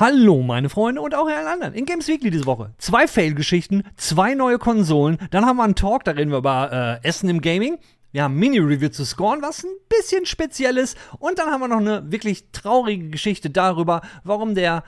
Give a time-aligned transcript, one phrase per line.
[0.00, 1.74] Hallo meine Freunde und auch alle anderen.
[1.74, 2.72] In Games Weekly diese Woche.
[2.78, 7.08] Zwei Fail-Geschichten, zwei neue Konsolen, dann haben wir einen Talk, da reden wir über äh,
[7.08, 7.78] Essen im Gaming.
[8.12, 10.96] Wir haben Mini-Review zu scoren, was ein bisschen speziell ist.
[11.18, 14.84] Und dann haben wir noch eine wirklich traurige Geschichte darüber, warum der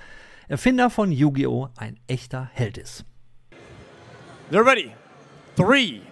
[0.47, 1.71] Erfinder von Yu-Gi-Oh!
[1.77, 3.05] ein echter Held ist.
[4.53, 4.93] They're ready.
[5.57, 6.03] Three,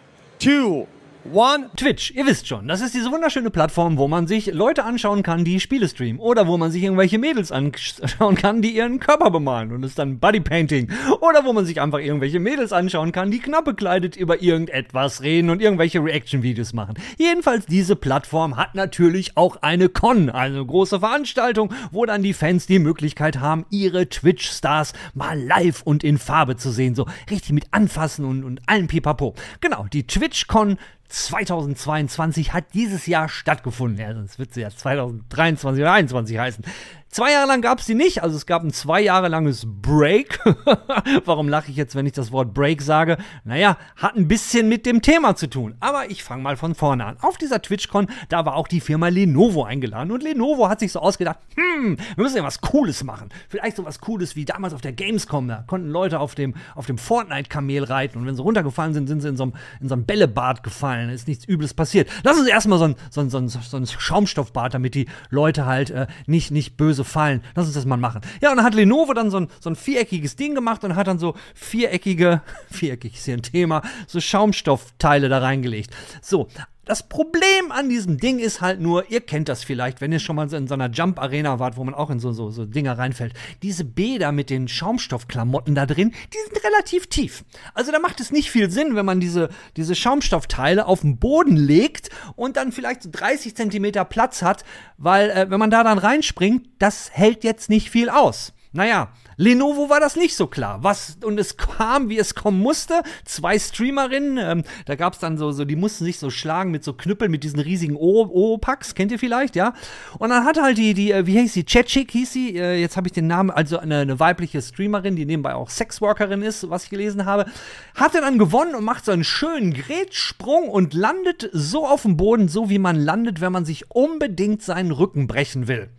[0.40, 0.88] two,
[1.32, 1.70] One.
[1.76, 5.44] Twitch, ihr wisst schon, das ist diese wunderschöne Plattform, wo man sich Leute anschauen kann,
[5.44, 6.20] die Spiele streamen.
[6.20, 9.72] Oder wo man sich irgendwelche Mädels anschauen kann, die ihren Körper bemalen.
[9.72, 10.90] Und ist dann Bodypainting.
[11.20, 15.50] Oder wo man sich einfach irgendwelche Mädels anschauen kann, die knapp bekleidet über irgendetwas reden
[15.50, 16.94] und irgendwelche Reaction-Videos machen.
[17.16, 22.66] Jedenfalls, diese Plattform hat natürlich auch eine Con, also große Veranstaltung, wo dann die Fans
[22.66, 26.94] die Möglichkeit haben, ihre Twitch-Stars mal live und in Farbe zu sehen.
[26.94, 29.34] So richtig mit anfassen und, und allen Pipapo.
[29.60, 33.98] Genau, die TwitchCon 2022 hat dieses Jahr stattgefunden.
[33.98, 36.64] Ja, sonst wird sie ja 2023 oder 2021 heißen.
[37.10, 40.40] Zwei Jahre lang gab es die nicht, also es gab ein zwei Jahre langes Break.
[41.24, 43.16] Warum lache ich jetzt, wenn ich das Wort Break sage?
[43.44, 45.74] Naja, hat ein bisschen mit dem Thema zu tun.
[45.80, 47.16] Aber ich fange mal von vorne an.
[47.22, 50.12] Auf dieser TwitchCon, da war auch die Firma Lenovo eingeladen.
[50.12, 53.30] Und Lenovo hat sich so ausgedacht, hm, wir müssen ja was Cooles machen.
[53.48, 55.48] Vielleicht so was Cooles wie damals auf der Gamescom.
[55.48, 58.18] Da konnten Leute auf dem, auf dem Fortnite-Kamel reiten.
[58.18, 61.08] Und wenn sie runtergefallen sind, sind sie in so einem, in so einem Bällebad gefallen.
[61.08, 62.10] Ist nichts Übles passiert.
[62.22, 65.64] Lass uns erstmal so ein, so ein, so ein, so ein Schaumstoffbad, damit die Leute
[65.64, 67.42] halt äh, nicht, nicht böse böse Fallen.
[67.54, 68.20] Lass uns das mal machen.
[68.40, 71.06] Ja, und dann hat Lenovo dann so ein, so ein viereckiges Ding gemacht und hat
[71.06, 75.94] dann so viereckige, viereckig ist hier ein Thema, so Schaumstoffteile da reingelegt.
[76.20, 76.48] So,
[76.88, 80.36] das Problem an diesem Ding ist halt nur, ihr kennt das vielleicht, wenn ihr schon
[80.36, 83.34] mal in so einer Jump-Arena wart, wo man auch in so, so, so Dinger reinfällt.
[83.62, 87.44] Diese Bäder mit den Schaumstoffklamotten da drin, die sind relativ tief.
[87.74, 91.56] Also da macht es nicht viel Sinn, wenn man diese, diese Schaumstoffteile auf den Boden
[91.56, 94.64] legt und dann vielleicht so 30 Zentimeter Platz hat,
[94.96, 98.54] weil äh, wenn man da dann reinspringt, das hält jetzt nicht viel aus.
[98.72, 100.82] Naja, Lenovo war das nicht so klar.
[100.82, 103.02] Was, und es kam, wie es kommen musste.
[103.24, 106.82] Zwei Streamerinnen, ähm, da gab es dann so, so, die mussten sich so schlagen mit
[106.82, 109.74] so Knüppeln, mit diesen riesigen Oropax, kennt ihr vielleicht, ja?
[110.18, 112.96] Und dann hat halt die, die, äh, wie hieß sie, Chechik hieß sie, äh, jetzt
[112.96, 116.84] habe ich den Namen, also eine, eine, weibliche Streamerin, die nebenbei auch Sexworkerin ist, was
[116.84, 117.46] ich gelesen habe,
[117.94, 122.48] hatte dann gewonnen und macht so einen schönen Grätsprung und landet so auf dem Boden,
[122.48, 125.90] so wie man landet, wenn man sich unbedingt seinen Rücken brechen will.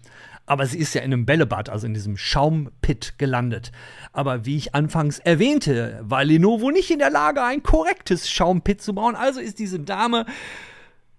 [0.50, 3.72] Aber sie ist ja in einem Bällebad, also in diesem Schaumpit gelandet.
[4.14, 8.96] Aber wie ich anfangs erwähnte, war Lenovo nicht in der Lage, ein korrektes Schaumpit zu
[8.96, 9.16] bauen.
[9.16, 10.26] Also ist diese Dame.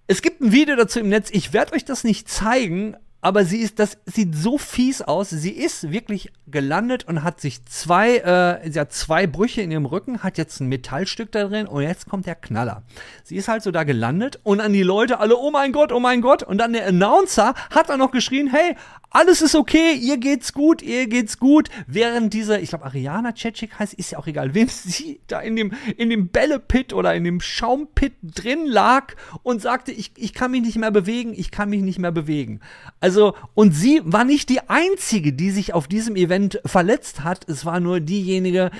[0.08, 1.30] Es gibt ein Video dazu im Netz.
[1.30, 5.28] Ich werde euch das nicht zeigen, aber sie ist, das sieht so fies aus.
[5.28, 9.84] Sie ist wirklich gelandet und hat sich zwei, äh, sie hat zwei Brüche in ihrem
[9.84, 12.82] Rücken, hat jetzt ein Metallstück da drin und jetzt kommt der Knaller.
[13.22, 16.00] Sie ist halt so da gelandet und an die Leute alle, oh mein Gott, oh
[16.00, 16.42] mein Gott.
[16.42, 18.74] Und dann der Announcer hat dann noch geschrien, hey,
[19.10, 21.68] alles ist okay, ihr geht's gut, ihr geht's gut.
[21.88, 25.56] Während dieser, ich glaube, Ariana Cecik heißt, ist ja auch egal, wem sie da in
[25.56, 30.52] dem, in dem Bällepit oder in dem Schaumpit drin lag und sagte, ich, ich kann
[30.52, 32.60] mich nicht mehr bewegen, ich kann mich nicht mehr bewegen.
[33.00, 37.48] Also, und sie war nicht die einzige, die sich auf diesem Event verletzt hat.
[37.48, 38.70] Es war nur diejenige,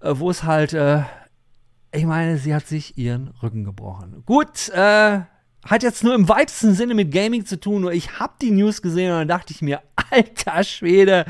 [0.00, 1.02] äh, wo es halt, äh,
[1.90, 4.22] ich meine, sie hat sich ihren Rücken gebrochen.
[4.24, 5.20] Gut, äh,
[5.64, 8.82] hat jetzt nur im weitesten Sinne mit Gaming zu tun, nur ich habe die News
[8.82, 11.24] gesehen und dann dachte ich mir, alter Schwede,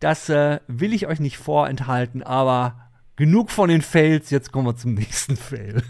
[0.00, 4.76] das äh, will ich euch nicht vorenthalten, aber genug von den Fails, jetzt kommen wir
[4.76, 5.82] zum nächsten Fail.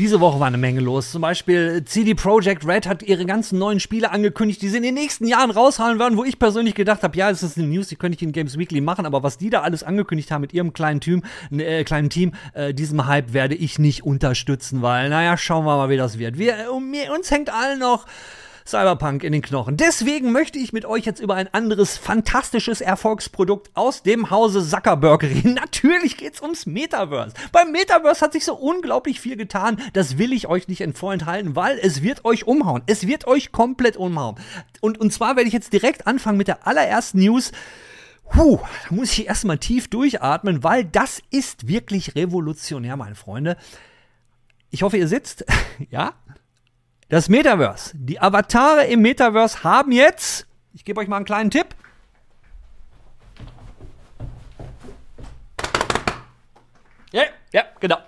[0.00, 1.12] Diese Woche war eine Menge los.
[1.12, 4.94] Zum Beispiel CD Projekt Red hat ihre ganzen neuen Spiele angekündigt, die sie in den
[4.94, 7.96] nächsten Jahren raushauen werden, wo ich persönlich gedacht habe, ja, es ist eine News, die
[7.96, 10.72] könnte ich in Games Weekly machen, aber was die da alles angekündigt haben mit ihrem
[10.72, 15.66] kleinen Team, äh, kleinen Team, äh, diesem Hype werde ich nicht unterstützen, weil, naja, schauen
[15.66, 16.38] wir mal, wie das wird.
[16.38, 18.06] Wir, um, uns hängt allen noch
[18.70, 19.76] Cyberpunk in den Knochen.
[19.76, 25.24] Deswegen möchte ich mit euch jetzt über ein anderes fantastisches Erfolgsprodukt aus dem Hause Zuckerberg
[25.24, 25.54] reden.
[25.60, 27.34] Natürlich geht's ums Metaverse.
[27.52, 29.80] Beim Metaverse hat sich so unglaublich viel getan.
[29.92, 32.82] Das will ich euch nicht vorenthalten, weil es wird euch umhauen.
[32.86, 34.36] Es wird euch komplett umhauen.
[34.80, 37.52] Und, und zwar werde ich jetzt direkt anfangen mit der allerersten News.
[38.30, 43.56] Puh, da muss ich erstmal tief durchatmen, weil das ist wirklich revolutionär, meine Freunde.
[44.70, 45.44] Ich hoffe, ihr sitzt.
[45.90, 46.14] ja,
[47.10, 47.92] das Metaverse.
[47.94, 51.74] Die Avatare im Metaverse haben jetzt, ich gebe euch mal einen kleinen Tipp.
[57.12, 57.98] Ja, ja, genau.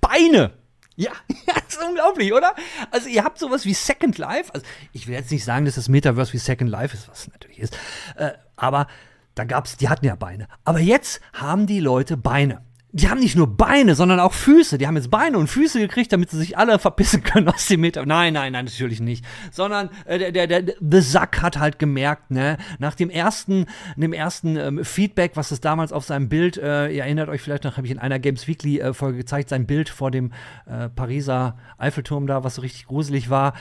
[0.00, 0.52] Beine.
[0.96, 1.12] Ja,
[1.46, 2.54] das ist unglaublich, oder?
[2.90, 4.52] Also ihr habt sowas wie Second Life.
[4.52, 7.32] Also ich will jetzt nicht sagen, dass das Metaverse wie Second Life ist, was es
[7.32, 7.78] natürlich ist.
[8.16, 8.88] Äh, aber
[9.36, 10.48] da gab's, die hatten ja Beine.
[10.64, 12.62] Aber jetzt haben die Leute Beine.
[12.94, 14.76] Die haben nicht nur Beine, sondern auch Füße.
[14.76, 17.80] Die haben jetzt Beine und Füße gekriegt, damit sie sich alle verpissen können aus dem
[17.80, 18.04] Meter.
[18.04, 19.24] Nein, nein, nein, natürlich nicht.
[19.50, 23.64] Sondern äh, der, der, der The Sack hat halt gemerkt, ne, nach dem ersten,
[23.96, 27.64] dem ersten ähm, Feedback, was es damals auf seinem Bild, äh, ihr erinnert euch vielleicht
[27.64, 30.30] noch, habe ich in einer Games Weekly äh, Folge gezeigt, sein Bild vor dem
[30.66, 33.54] äh, Pariser Eiffelturm da, was so richtig gruselig war.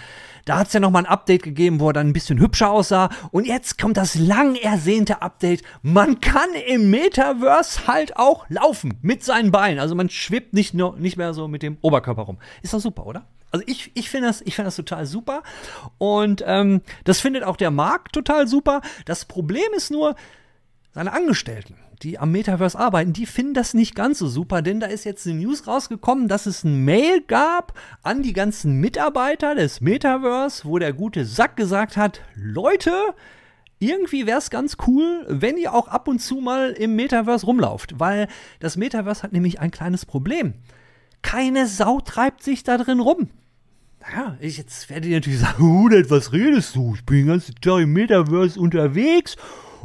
[0.44, 3.10] Da hat es ja nochmal ein Update gegeben, wo er dann ein bisschen hübscher aussah.
[3.32, 5.62] Und jetzt kommt das lang ersehnte Update.
[5.84, 9.80] Man kann im Metaverse halt auch laufen mit seinen Beinen.
[9.80, 12.38] Also man schwebt nicht, nur, nicht mehr so mit dem Oberkörper rum.
[12.62, 13.26] Ist doch super, oder?
[13.52, 15.44] Also ich, ich finde das, find das total super.
[15.98, 18.82] Und ähm, das findet auch der Markt total super.
[19.06, 20.16] Das Problem ist nur,
[20.94, 24.88] seine Angestellten, die am Metaverse arbeiten, die finden das nicht ganz so super, denn da
[24.88, 29.80] ist jetzt eine News rausgekommen, dass es ein Mail gab an die ganzen Mitarbeiter des
[29.82, 32.92] Metaverse, wo der gute Sack gesagt hat, Leute,
[33.82, 38.00] irgendwie wäre es ganz cool, wenn ihr auch ab und zu mal im Metaverse rumlauft,
[38.00, 38.28] weil
[38.60, 40.54] das Metaverse hat nämlich ein kleines Problem.
[41.24, 43.30] Keine Sau treibt sich da drin rum.
[44.16, 46.94] Ja, ich, jetzt werde ich natürlich sagen, Hudert, was redest du?
[46.96, 49.36] Ich bin den ganzen Tag im Metaverse unterwegs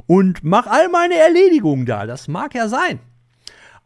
[0.06, 2.06] und mach all meine Erledigungen da.
[2.06, 3.00] Das mag ja sein.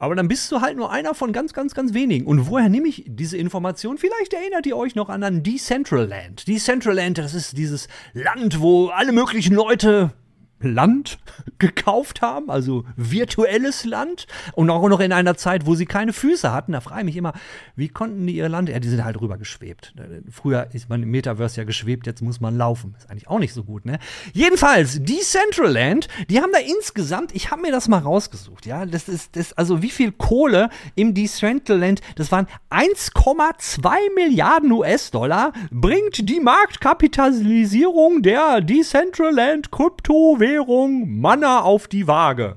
[0.00, 2.24] Aber dann bist du halt nur einer von ganz, ganz, ganz wenigen.
[2.26, 3.98] Und woher nehme ich diese Information?
[3.98, 6.48] Vielleicht erinnert ihr euch noch an ein Decentraland.
[6.48, 10.14] Decentraland, das ist dieses Land, wo alle möglichen Leute
[10.62, 11.18] Land
[11.58, 16.52] gekauft haben, also virtuelles Land und auch noch in einer Zeit, wo sie keine Füße
[16.52, 16.72] hatten.
[16.72, 17.32] Da frage ich mich immer,
[17.76, 18.68] wie konnten die ihr Land?
[18.68, 19.94] Ja, die sind halt rüber geschwebt.
[20.30, 22.94] Früher ist man im Metaverse ja geschwebt, jetzt muss man laufen.
[22.98, 23.98] Ist eigentlich auch nicht so gut, ne?
[24.32, 29.36] Jedenfalls, Decentraland, die haben da insgesamt, ich habe mir das mal rausgesucht, ja, das ist,
[29.36, 38.22] das, also wie viel Kohle im Decentraland, das waren 1,2 Milliarden US-Dollar, bringt die Marktkapitalisierung
[38.22, 42.56] der Decentraland Kryptowährung Währung Mana auf die Waage.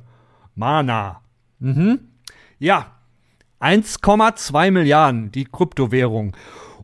[0.56, 1.22] Mana.
[1.60, 2.00] Mhm.
[2.57, 2.98] Ja,
[3.60, 6.36] 1,2 Milliarden, die Kryptowährung.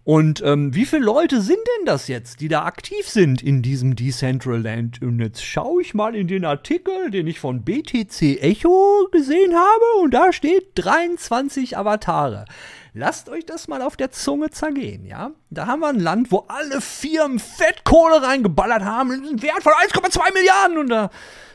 [0.03, 3.95] Und ähm, wie viele Leute sind denn das jetzt, die da aktiv sind in diesem
[3.95, 5.01] Decentraland?
[5.01, 10.03] Und jetzt schaue ich mal in den Artikel, den ich von BTC Echo gesehen habe,
[10.03, 12.45] und da steht 23 Avatare.
[12.93, 15.31] Lasst euch das mal auf der Zunge zergehen, ja?
[15.49, 20.33] Da haben wir ein Land, wo alle Firmen Fettkohle reingeballert haben, einen Wert von 1,2
[20.33, 21.09] Milliarden und da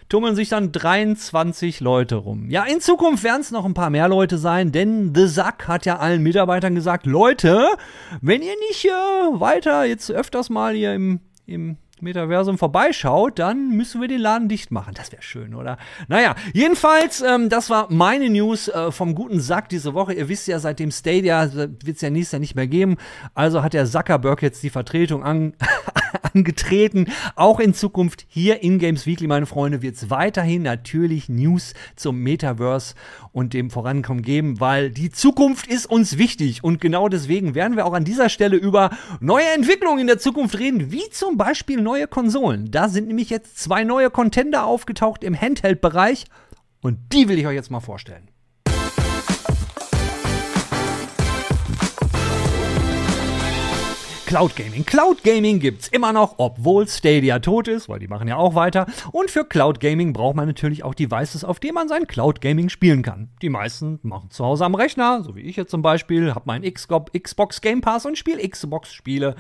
[0.09, 2.51] tummeln sich dann 23 Leute rum.
[2.51, 5.87] Ja, in Zukunft werden es noch ein paar mehr Leute sein, denn The Sack hat
[5.87, 7.67] ja allen Mitarbeitern gesagt, Leute,
[8.21, 14.01] wenn ihr nicht äh, weiter jetzt öfters mal hier im, im Metaversum vorbeischaut, dann müssen
[14.01, 14.95] wir den Laden dicht machen.
[14.95, 15.79] Das wäre schön, oder?
[16.07, 20.15] Naja, jedenfalls, ähm, das war meine News äh, vom guten Sack diese Woche.
[20.15, 22.97] Ihr wisst ja, seit dem Stadia wird es ja nächstes Jahr nicht mehr geben.
[23.35, 25.55] Also hat der Zuckerberg jetzt die Vertretung an,
[26.35, 27.07] angetreten.
[27.37, 32.19] Auch in Zukunft hier in Games Weekly, meine Freunde, wird es weiterhin natürlich News zum
[32.19, 32.95] Metaverse
[33.33, 36.63] und dem Vorankommen geben, weil die Zukunft ist uns wichtig.
[36.65, 38.91] Und genau deswegen werden wir auch an dieser Stelle über
[39.21, 42.71] neue Entwicklungen in der Zukunft reden, wie zum Beispiel neue Konsolen.
[42.71, 46.25] Da sind nämlich jetzt zwei neue Contender aufgetaucht im Handheld-Bereich
[46.81, 48.29] und die will ich euch jetzt mal vorstellen.
[54.35, 54.85] Cloud Gaming.
[54.85, 58.87] Cloud Gaming gibt's immer noch, obwohl Stadia tot ist, weil die machen ja auch weiter.
[59.13, 62.69] Und für Cloud Gaming braucht man natürlich auch Devices, auf denen man sein Cloud Gaming
[62.69, 63.29] spielen kann.
[63.43, 66.65] Die meisten machen zu Hause am Rechner, so wie ich jetzt zum Beispiel, habe meinen
[66.65, 69.37] Xbox Game Pass und spiele Xbox-Spiele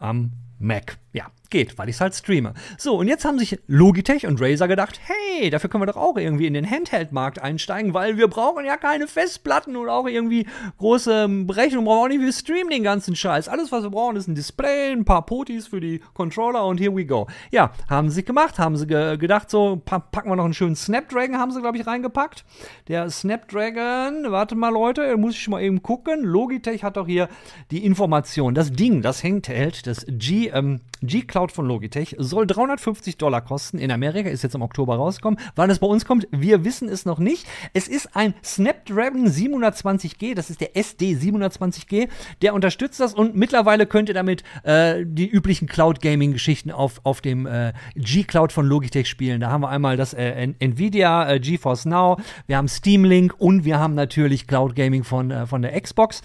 [0.00, 0.98] am Mac.
[1.14, 2.52] Ja, geht, weil ich es halt streame.
[2.76, 6.16] So, und jetzt haben sich Logitech und Razer gedacht, hey, dafür können wir doch auch
[6.16, 11.28] irgendwie in den Handheld-Markt einsteigen, weil wir brauchen ja keine Festplatten oder auch irgendwie große
[11.46, 13.48] Berechnungen, brauchen auch nicht, wir streamen den ganzen Scheiß.
[13.48, 16.96] Alles, was wir brauchen, ist ein Display, ein paar Potis für die Controller und here
[16.96, 17.28] we go.
[17.52, 21.38] Ja, haben sie gemacht, haben sie ge gedacht, so, packen wir noch einen schönen Snapdragon,
[21.38, 22.44] haben sie, glaube ich, reingepackt.
[22.88, 26.24] Der Snapdragon, warte mal, Leute, muss ich mal eben gucken.
[26.24, 27.28] Logitech hat doch hier
[27.70, 28.56] die Information.
[28.56, 33.76] Das Ding, das Handheld, das G, ähm, G-Cloud Cloud von Logitech soll 350 Dollar kosten.
[33.78, 35.38] In Amerika ist jetzt im Oktober rausgekommen.
[35.56, 37.46] Wann es bei uns kommt, wir wissen es noch nicht.
[37.74, 42.08] Es ist ein Snapdragon 720G, das ist der SD 720G,
[42.40, 47.00] der unterstützt das und mittlerweile könnt ihr damit äh, die üblichen Cloud Gaming Geschichten auf,
[47.04, 49.40] auf dem äh, G-Cloud von Logitech spielen.
[49.40, 53.64] Da haben wir einmal das äh, Nvidia äh, GeForce Now, wir haben Steam Link und
[53.66, 56.22] wir haben natürlich Cloud Gaming von, äh, von der Xbox.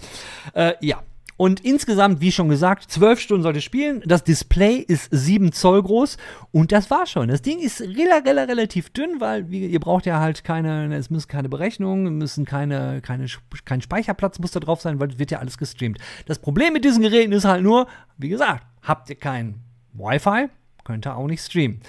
[0.54, 1.02] Äh, ja,
[1.40, 4.02] und insgesamt, wie schon gesagt, zwölf Stunden sollte spielen.
[4.04, 6.18] Das Display ist sieben Zoll groß
[6.52, 7.28] und das war schon.
[7.28, 11.48] Das Ding ist relativ, dünn, weil wie, ihr braucht ja halt keine, es müssen keine
[11.48, 13.24] Berechnungen, müssen keine, keine,
[13.64, 15.98] kein Speicherplatz muss da drauf sein, weil es wird ja alles gestreamt.
[16.26, 17.86] Das Problem mit diesen Geräten ist halt nur,
[18.18, 19.62] wie gesagt, habt ihr kein
[19.94, 20.50] Wi-Fi,
[20.84, 21.80] könnt ihr auch nicht streamen.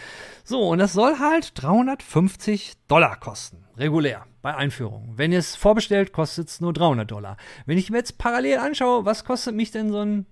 [0.45, 5.13] So, und das soll halt 350 Dollar kosten, regulär, bei Einführung.
[5.17, 7.35] Wenn ihr es vorbestellt, kostet es nur 300 Dollar.
[7.65, 10.25] Wenn ich mir jetzt parallel anschaue, was kostet mich denn so ein,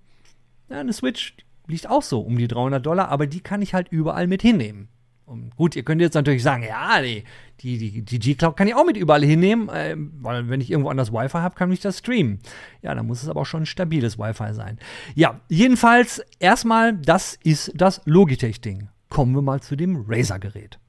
[0.70, 3.88] ja, eine Switch, liegt auch so um die 300 Dollar, aber die kann ich halt
[3.90, 4.88] überall mit hinnehmen.
[5.30, 7.22] Und gut, ihr könnt jetzt natürlich sagen, ja, die,
[7.60, 11.12] die, die, G-Cloud kann ich auch mit überall hinnehmen, äh, weil wenn ich irgendwo anders
[11.12, 12.40] Wi-Fi habe, kann ich das streamen.
[12.82, 14.80] Ja, dann muss es aber auch schon ein stabiles Wi-Fi sein.
[15.14, 18.88] Ja, jedenfalls erstmal, das ist das Logitech-Ding.
[19.08, 20.79] Kommen wir mal zu dem Razer-Gerät.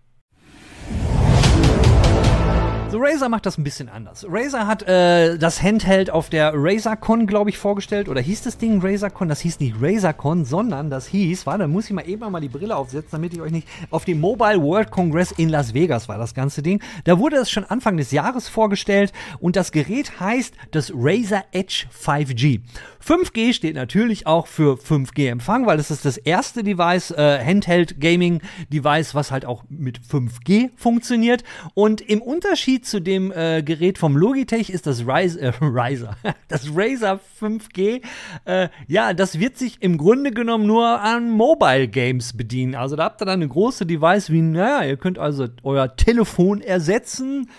[2.91, 4.25] So, Razer macht das ein bisschen anders.
[4.27, 8.09] Razer hat äh, das Handheld auf der RazerCon, glaube ich, vorgestellt.
[8.09, 9.29] Oder hieß das Ding RazerCon?
[9.29, 12.75] Das hieß nicht RazerCon, sondern das hieß, warte, muss ich mal eben mal die Brille
[12.75, 13.65] aufsetzen, damit ich euch nicht.
[13.91, 16.83] Auf dem Mobile World Congress in Las Vegas war das ganze Ding.
[17.05, 21.85] Da wurde es schon Anfang des Jahres vorgestellt und das Gerät heißt das Razer Edge
[21.97, 22.59] 5G.
[23.05, 29.31] 5G steht natürlich auch für 5G-Empfang, weil es ist das erste Device, äh, Handheld-Gaming-Device, was
[29.31, 31.43] halt auch mit 5G funktioniert.
[31.73, 36.15] Und im Unterschied zu dem äh, Gerät vom Logitech ist das Rise, äh, Riser,
[36.47, 38.01] das Razer 5G,
[38.45, 42.75] äh, ja, das wird sich im Grunde genommen nur an Mobile Games bedienen.
[42.75, 46.61] Also da habt ihr dann eine große Device wie, naja, ihr könnt also euer Telefon
[46.61, 47.49] ersetzen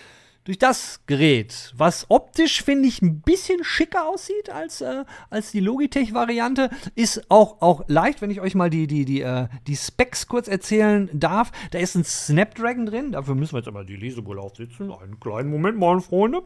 [0.45, 5.61] durch das Gerät, was optisch, finde ich, ein bisschen schicker aussieht als, äh, als die
[5.61, 10.27] Logitech-Variante, ist auch, auch leicht, wenn ich euch mal die, die, die, äh, die Specs
[10.27, 11.51] kurz erzählen darf.
[11.71, 14.91] Da ist ein Snapdragon drin, dafür müssen wir jetzt aber die Lesebrille aufsetzen.
[14.91, 16.43] Einen kleinen Moment mal, Freunde.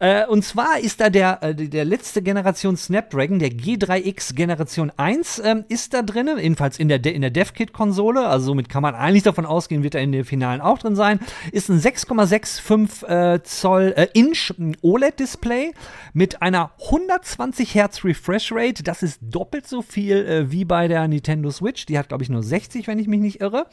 [0.00, 5.40] Äh, und zwar ist da der, äh, der letzte Generation Snapdragon, der G3X Generation 1,
[5.42, 8.94] ähm, ist da drin, jedenfalls in der, De in der DevKit-Konsole, also somit kann man
[8.94, 11.20] eigentlich davon ausgehen, wird er in der Finalen auch drin sein.
[11.52, 14.52] Ist ein 6,65 äh, Zoll äh, Inch
[14.82, 15.72] OLED-Display
[16.12, 18.82] mit einer 120 Hertz Refresh Rate.
[18.82, 21.86] Das ist doppelt so viel äh, wie bei der Nintendo Switch.
[21.86, 23.66] Die hat, glaube ich, nur 60, wenn ich mich nicht irre.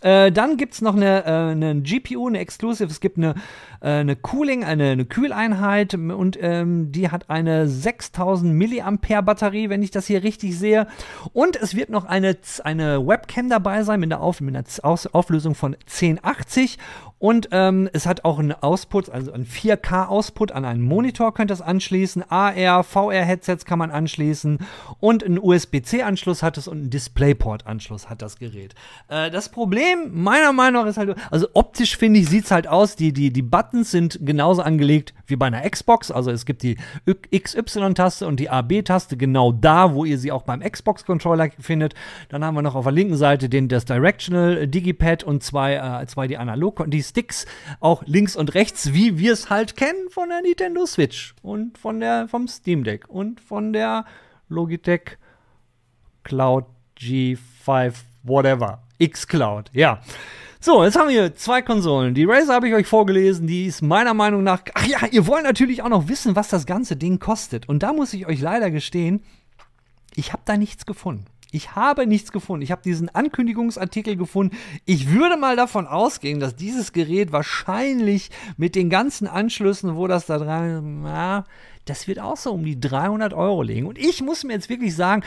[0.00, 2.90] Äh, dann gibt es noch eine, äh, eine GPU, eine Exclusive.
[2.90, 3.34] Es gibt eine,
[3.80, 9.82] äh, eine Cooling, eine, eine Kühleinheit und ähm, die hat eine 6000 Milliampere Batterie, wenn
[9.82, 10.86] ich das hier richtig sehe.
[11.32, 14.64] Und es wird noch eine, eine Webcam dabei sein mit einer, Auf, mit einer
[15.14, 16.78] Auflösung von 1080
[17.24, 21.54] und ähm, es hat auch einen Ausput, also einen 4K-Output an einen Monitor könnt ihr
[21.54, 22.22] es anschließen.
[22.30, 24.58] AR, VR-Headsets kann man anschließen.
[25.00, 28.74] Und einen USB-C-Anschluss hat es und einen DisplayPort-Anschluss hat das Gerät.
[29.08, 32.66] Äh, das Problem, meiner Meinung nach, ist halt, also optisch finde ich, sieht es halt
[32.66, 36.10] aus, die, die, die Buttons sind genauso angelegt wie bei einer Xbox.
[36.10, 36.76] Also es gibt die
[37.36, 41.94] XY-Taste und die AB-Taste genau da, wo ihr sie auch beim Xbox-Controller findet.
[42.28, 46.06] Dann haben wir noch auf der linken Seite den, das Directional Digipad und zwei, äh,
[46.06, 47.46] zwei die Analog, die Sticks
[47.80, 52.00] auch links und rechts, wie wir es halt kennen von der Nintendo Switch und von
[52.00, 54.04] der vom Steam Deck und von der
[54.48, 55.18] Logitech
[56.22, 56.64] Cloud
[56.98, 59.70] G5 whatever X Cloud.
[59.72, 60.00] Ja.
[60.60, 62.14] So, jetzt haben wir zwei Konsolen.
[62.14, 64.62] Die Razer habe ich euch vorgelesen, die ist meiner Meinung nach.
[64.72, 67.68] Ach ja, ihr wollt natürlich auch noch wissen, was das ganze Ding kostet.
[67.68, 69.22] Und da muss ich euch leider gestehen,
[70.14, 71.26] ich habe da nichts gefunden.
[71.54, 72.62] Ich habe nichts gefunden.
[72.62, 74.56] Ich habe diesen Ankündigungsartikel gefunden.
[74.86, 80.26] Ich würde mal davon ausgehen, dass dieses Gerät wahrscheinlich mit den ganzen Anschlüssen, wo das
[80.26, 81.44] da dran, na,
[81.84, 83.86] das wird auch so um die 300 Euro liegen.
[83.86, 85.22] Und ich muss mir jetzt wirklich sagen,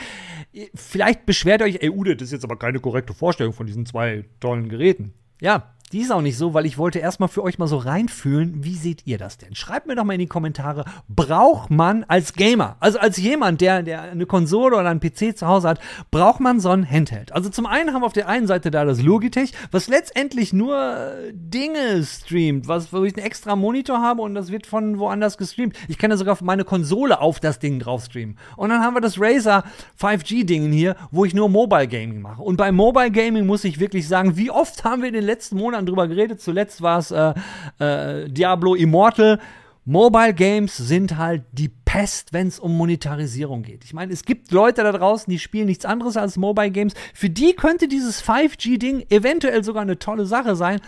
[0.74, 4.26] vielleicht beschwert euch, ey Ude, das ist jetzt aber keine korrekte Vorstellung von diesen zwei
[4.38, 5.14] tollen Geräten.
[5.40, 8.64] Ja, die ist auch nicht so, weil ich wollte erstmal für euch mal so reinfühlen,
[8.64, 9.54] wie seht ihr das denn?
[9.54, 13.82] Schreibt mir doch mal in die Kommentare, braucht man als Gamer, also als jemand, der,
[13.82, 15.80] der eine Konsole oder einen PC zu Hause hat,
[16.10, 17.32] braucht man so ein Handheld?
[17.32, 20.76] Also zum einen haben wir auf der einen Seite da das Logitech, was letztendlich nur
[20.76, 25.38] äh, Dinge streamt, was, wo ich einen extra Monitor habe und das wird von woanders
[25.38, 25.76] gestreamt.
[25.88, 28.38] Ich kann ja sogar meine Konsole auf das Ding drauf streamen.
[28.56, 29.64] Und dann haben wir das Razer
[30.00, 32.42] 5G-Ding hier, wo ich nur Mobile Gaming mache.
[32.42, 35.56] Und bei Mobile Gaming muss ich wirklich sagen, wie oft haben wir in den letzten
[35.56, 36.40] Monaten Monaten drüber geredet.
[36.40, 37.34] Zuletzt war es äh,
[37.78, 39.38] äh, Diablo Immortal.
[39.84, 43.84] Mobile Games sind halt die Pest, wenn es um Monetarisierung geht.
[43.84, 46.92] Ich meine, es gibt Leute da draußen, die spielen nichts anderes als Mobile Games.
[47.14, 50.80] Für die könnte dieses 5G-Ding eventuell sogar eine tolle Sache sein.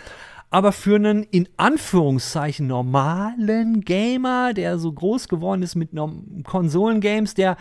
[0.51, 5.91] Aber für einen in Anführungszeichen normalen Gamer, der so groß geworden ist mit
[6.43, 7.55] Konsolengames, der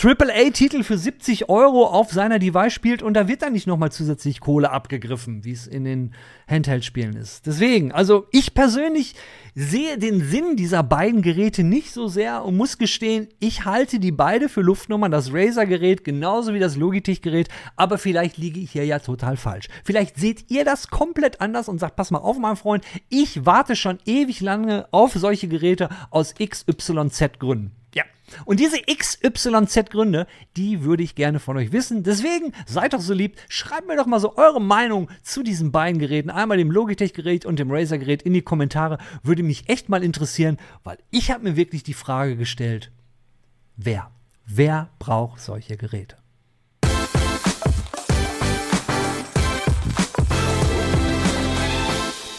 [0.00, 4.38] AAA-Titel für 70 Euro auf seiner Device spielt und da wird dann nicht nochmal zusätzlich
[4.38, 6.14] Kohle abgegriffen, wie es in den
[6.46, 7.46] Handheld-Spielen ist.
[7.46, 9.16] Deswegen, also ich persönlich
[9.56, 14.12] sehe den Sinn dieser beiden Geräte nicht so sehr und muss gestehen, ich halte die
[14.12, 19.00] beide für Luftnummern, das Razer-Gerät genauso wie das Logitech-Gerät, aber vielleicht liege ich hier ja
[19.00, 19.66] total falsch.
[19.82, 22.84] Vielleicht seht ihr das komplett anders und sagt, pass mal auf, mein Freund.
[23.08, 27.77] Ich warte schon ewig lange auf solche Geräte aus XYZ-Gründen.
[28.44, 32.02] Und diese XYZ-Gründe, die würde ich gerne von euch wissen.
[32.02, 35.98] Deswegen seid doch so lieb, schreibt mir doch mal so eure Meinung zu diesen beiden
[35.98, 38.98] Geräten, einmal dem Logitech-Gerät und dem Razer-Gerät in die Kommentare.
[39.22, 42.90] Würde mich echt mal interessieren, weil ich habe mir wirklich die Frage gestellt,
[43.76, 44.10] wer?
[44.46, 46.16] Wer braucht solche Geräte?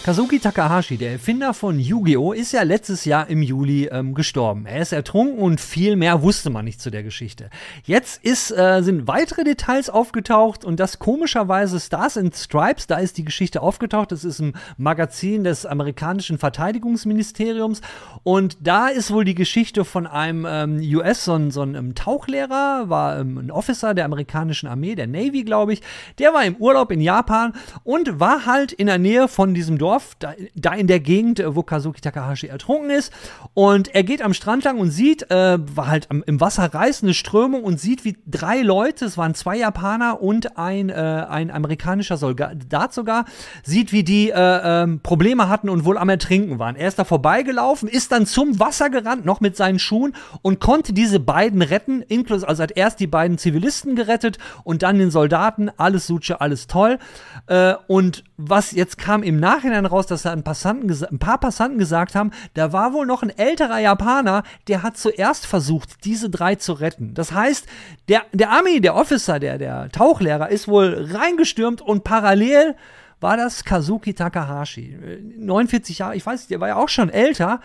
[0.10, 4.66] Kazuki Takahashi, der Erfinder von Yu-Gi-Oh!, ist ja letztes Jahr im Juli ähm, gestorben.
[4.66, 7.51] Er ist ertrunken und viel mehr wusste man nicht zu der Geschichte.
[7.84, 13.20] Jetzt ist, äh, sind weitere Details aufgetaucht und das komischerweise Stars and Stripes, da ist
[13.20, 14.12] die Geschichte aufgetaucht.
[14.12, 17.82] Das ist ein Magazin des amerikanischen Verteidigungsministeriums
[18.24, 21.94] und da ist wohl die Geschichte von einem ähm, US, so ein, so ein um,
[21.94, 25.84] Tauchlehrer, war ähm, ein Officer der amerikanischen Armee, der Navy, glaube ich.
[26.18, 29.99] Der war im Urlaub in Japan und war halt in der Nähe von diesem Dorf
[30.00, 33.12] Dorf, da, da in der Gegend, äh, wo Kazuki Takahashi ertrunken ist.
[33.53, 37.13] Und er geht am Strand lang und sieht, äh, war halt am, im Wasser reißende
[37.13, 42.18] Strömung und sieht, wie drei Leute, es waren zwei Japaner und ein, äh, ein amerikanischer
[42.18, 43.25] Soldat sogar,
[43.63, 44.36] sieht, wie die äh,
[44.84, 46.75] ähm, Probleme hatten und wohl am Ertrinken waren.
[46.75, 50.94] Er ist da vorbeigelaufen, ist dann zum Wasser gerannt, noch mit seinen Schuhen und konnte
[50.94, 55.70] diese beiden retten, inklusive, also hat erst die beiden Zivilisten gerettet und dann den Soldaten,
[55.75, 57.00] alles Suche, alles toll.
[57.48, 62.15] Äh, und was jetzt kam im Nachhinein raus, dass da ein, ein paar Passanten gesagt
[62.15, 66.74] haben, da war wohl noch ein älterer Japaner, der hat zuerst versucht, diese drei zu
[66.74, 67.13] retten.
[67.13, 67.67] Das heißt,
[68.08, 72.75] der, der Ami, der Officer, der, der Tauchlehrer, ist wohl reingestürmt und parallel
[73.19, 74.98] war das Kazuki Takahashi.
[75.38, 77.60] 49 Jahre, ich weiß, der war ja auch schon älter.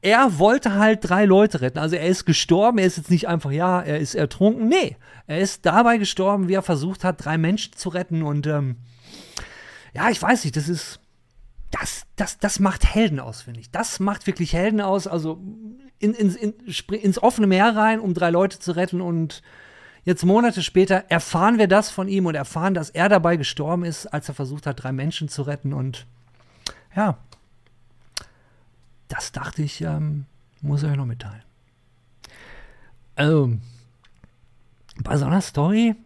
[0.00, 1.78] Er wollte halt drei Leute retten.
[1.78, 4.68] Also er ist gestorben, er ist jetzt nicht einfach, ja, er ist ertrunken.
[4.68, 8.22] Nee, er ist dabei gestorben, wie er versucht hat, drei Menschen zu retten.
[8.22, 8.76] Und ähm,
[9.94, 11.00] ja, ich weiß nicht, das ist
[11.72, 13.70] das, das, das macht Helden aus, finde ich.
[13.70, 15.06] Das macht wirklich Helden aus.
[15.06, 15.40] Also
[15.98, 16.54] in, in, in,
[16.94, 19.00] ins offene Meer rein, um drei Leute zu retten.
[19.00, 19.42] Und
[20.04, 24.06] jetzt Monate später erfahren wir das von ihm und erfahren, dass er dabei gestorben ist,
[24.06, 25.72] als er versucht hat, drei Menschen zu retten.
[25.72, 26.06] Und
[26.94, 27.16] ja,
[29.08, 30.26] das dachte ich, ähm,
[30.60, 31.42] muss ich euch noch mitteilen.
[33.16, 33.52] Also,
[35.02, 35.96] bei so einer Story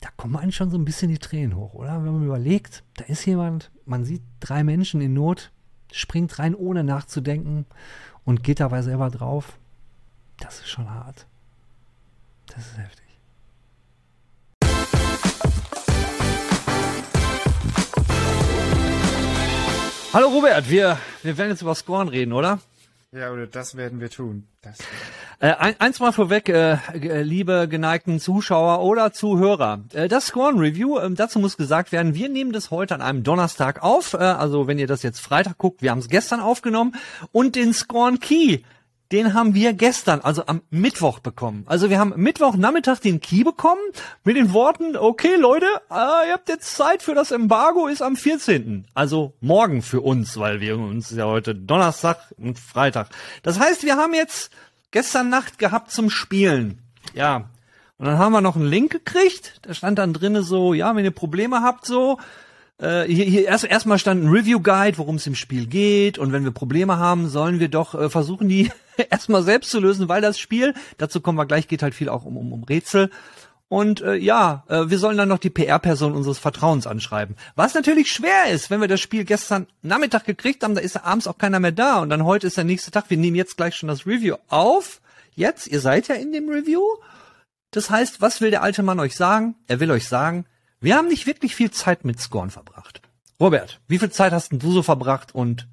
[0.00, 2.02] da kommen eigentlich schon so ein bisschen die Tränen hoch, oder?
[2.02, 5.50] Wenn man überlegt, da ist jemand, man sieht drei Menschen in Not,
[5.92, 7.66] springt rein, ohne nachzudenken
[8.24, 9.58] und geht dabei selber drauf.
[10.38, 11.26] Das ist schon hart.
[12.46, 13.04] Das ist heftig.
[20.12, 22.58] Hallo Robert, wir, wir werden jetzt über Scoren reden, oder?
[23.12, 24.48] Ja, oder das werden wir tun.
[25.42, 29.80] Äh, ein, eins mal vorweg, äh, äh, liebe geneigten Zuschauer oder Zuhörer.
[29.94, 33.22] Äh, das Scorn Review, äh, dazu muss gesagt werden, wir nehmen das heute an einem
[33.22, 34.12] Donnerstag auf.
[34.12, 36.94] Äh, also wenn ihr das jetzt Freitag guckt, wir haben es gestern aufgenommen.
[37.32, 38.58] Und den Scorn Key,
[39.12, 41.64] den haben wir gestern, also am Mittwoch bekommen.
[41.64, 43.80] Also wir haben Mittwochnachmittag den Key bekommen
[44.24, 48.16] mit den Worten, okay Leute, äh, ihr habt jetzt Zeit für das Embargo, ist am
[48.16, 48.88] 14.
[48.92, 53.08] Also morgen für uns, weil wir uns ja heute Donnerstag und Freitag.
[53.42, 54.50] Das heißt, wir haben jetzt
[54.90, 56.78] gestern Nacht gehabt zum Spielen.
[57.14, 57.48] Ja.
[57.98, 61.04] Und dann haben wir noch einen Link gekriegt, da stand dann drinnen so, ja, wenn
[61.04, 62.18] ihr Probleme habt so,
[62.78, 66.32] äh, hier, hier erst erstmal stand ein Review Guide, worum es im Spiel geht und
[66.32, 68.70] wenn wir Probleme haben, sollen wir doch äh, versuchen, die
[69.10, 72.24] erstmal selbst zu lösen, weil das Spiel, dazu kommen wir gleich, geht halt viel auch
[72.24, 73.10] um, um, um Rätsel.
[73.70, 77.36] Und äh, ja, äh, wir sollen dann noch die PR-Person unseres Vertrauens anschreiben.
[77.54, 81.28] Was natürlich schwer ist, wenn wir das Spiel gestern Nachmittag gekriegt haben, da ist abends
[81.28, 83.10] auch keiner mehr da und dann heute ist der nächste Tag.
[83.10, 85.00] Wir nehmen jetzt gleich schon das Review auf.
[85.36, 86.82] Jetzt, ihr seid ja in dem Review.
[87.70, 89.54] Das heißt, was will der alte Mann euch sagen?
[89.68, 90.46] Er will euch sagen,
[90.80, 93.00] wir haben nicht wirklich viel Zeit mit Scorn verbracht.
[93.38, 95.68] Robert, wie viel Zeit hast denn du so verbracht und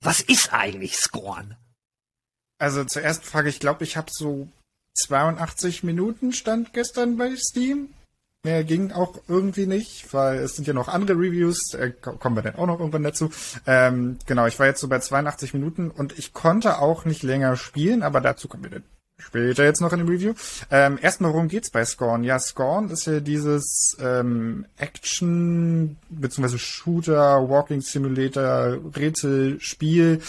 [0.00, 1.56] was ist eigentlich Scorn?
[2.58, 4.48] Also zuerst frage ich, glaube ich, habe so
[5.04, 7.88] 82 Minuten stand gestern bei Steam.
[8.44, 12.42] Mehr ging auch irgendwie nicht, weil es sind ja noch andere Reviews, äh, kommen wir
[12.42, 13.30] dann auch noch irgendwann dazu.
[13.66, 17.56] Ähm, genau, ich war jetzt so bei 82 Minuten und ich konnte auch nicht länger
[17.56, 18.84] spielen, aber dazu kommen wir dann
[19.18, 20.34] später jetzt noch in dem Review.
[20.70, 22.22] Ähm, erstmal, worum geht's bei Scorn?
[22.22, 26.58] Ja, Scorn ist ja dieses ähm, Action- bzw.
[26.58, 30.20] Shooter, Walking Simulator, Rätselspiel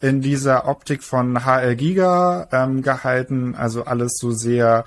[0.00, 3.54] in dieser Optik von HL Giga ähm, gehalten.
[3.54, 4.84] Also alles so sehr,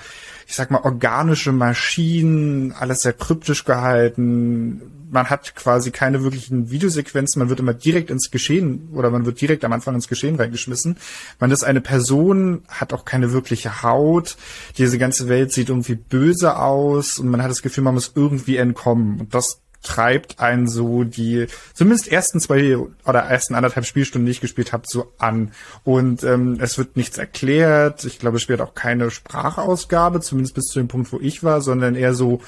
[0.47, 7.39] ich sag mal, organische Maschinen, alles sehr kryptisch gehalten, man hat quasi keine wirklichen Videosequenzen,
[7.39, 10.97] man wird immer direkt ins Geschehen oder man wird direkt am Anfang ins Geschehen reingeschmissen.
[11.39, 14.37] Man ist eine Person, hat auch keine wirkliche Haut.
[14.77, 18.55] Diese ganze Welt sieht irgendwie böse aus und man hat das Gefühl, man muss irgendwie
[18.55, 19.19] entkommen.
[19.19, 24.41] Und das treibt einen so die zumindest ersten zwei oder ersten anderthalb Spielstunden, die ich
[24.41, 25.51] gespielt habe, so an.
[25.83, 28.05] Und ähm, es wird nichts erklärt.
[28.05, 31.61] Ich glaube, es wird auch keine Sprachausgabe, zumindest bis zu dem Punkt, wo ich war,
[31.61, 32.41] sondern eher so,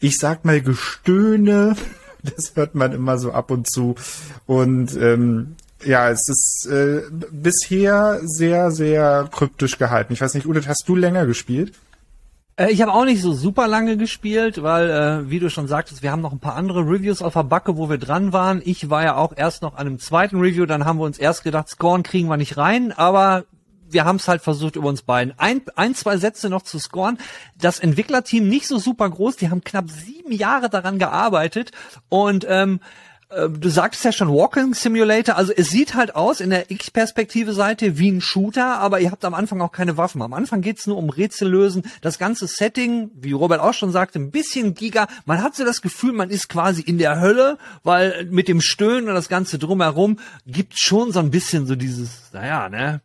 [0.00, 1.76] ich sag mal, Gestöhne.
[2.24, 3.96] Das hört man immer so ab und zu.
[4.46, 10.12] Und ähm, ja, es ist äh, bisher sehr, sehr kryptisch gehalten.
[10.12, 11.72] Ich weiß nicht, Udit, hast du länger gespielt?
[12.56, 16.02] Äh, ich habe auch nicht so super lange gespielt, weil, äh, wie du schon sagtest,
[16.02, 18.62] wir haben noch ein paar andere Reviews auf der Backe, wo wir dran waren.
[18.64, 21.44] Ich war ja auch erst noch an einem zweiten Review, dann haben wir uns erst
[21.44, 23.44] gedacht, Scorn kriegen wir nicht rein, aber
[23.88, 25.34] wir haben es halt versucht über uns beiden.
[25.38, 27.18] Ein, ein, zwei Sätze noch zu scoren.
[27.58, 31.72] Das Entwicklerteam nicht so super groß, die haben knapp sieben Jahre daran gearbeitet
[32.08, 33.11] und ähm, äh,
[33.48, 38.10] du sagst ja schon Walking Simulator, also es sieht halt aus in der X-Perspektive-Seite wie
[38.10, 40.22] ein Shooter, aber ihr habt am Anfang auch keine Waffen.
[40.22, 41.82] Am Anfang geht's nur um Rätsel lösen.
[42.00, 45.06] Das ganze Setting, wie Robert auch schon sagte, ein bisschen giga.
[45.24, 49.08] Man hat so das Gefühl, man ist quasi in der Hölle, weil mit dem Stöhnen
[49.08, 53.00] und das Ganze drumherum gibt schon so ein bisschen so dieses, naja, ne,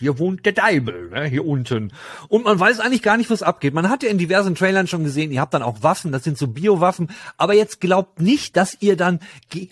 [0.00, 1.92] hier wohnt der Deibel, ne, hier unten.
[2.28, 3.74] Und man weiß eigentlich gar nicht, was abgeht.
[3.74, 6.38] Man hat ja in diversen Trailern schon gesehen, ihr habt dann auch Waffen, das sind
[6.38, 7.10] so Biowaffen.
[7.36, 9.20] Aber jetzt glaubt nicht, dass ihr dann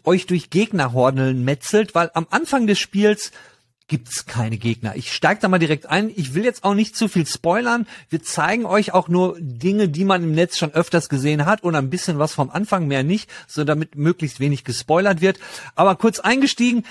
[0.04, 3.32] euch durch Gegnerhordeln metzelt, weil am Anfang des Spiels
[3.88, 4.96] gibt's keine Gegner.
[4.96, 6.12] Ich steige da mal direkt ein.
[6.14, 7.86] Ich will jetzt auch nicht zu viel spoilern.
[8.10, 11.74] Wir zeigen euch auch nur Dinge, die man im Netz schon öfters gesehen hat und
[11.74, 15.38] ein bisschen was vom Anfang, mehr nicht, so damit möglichst wenig gespoilert wird.
[15.74, 16.84] Aber kurz eingestiegen,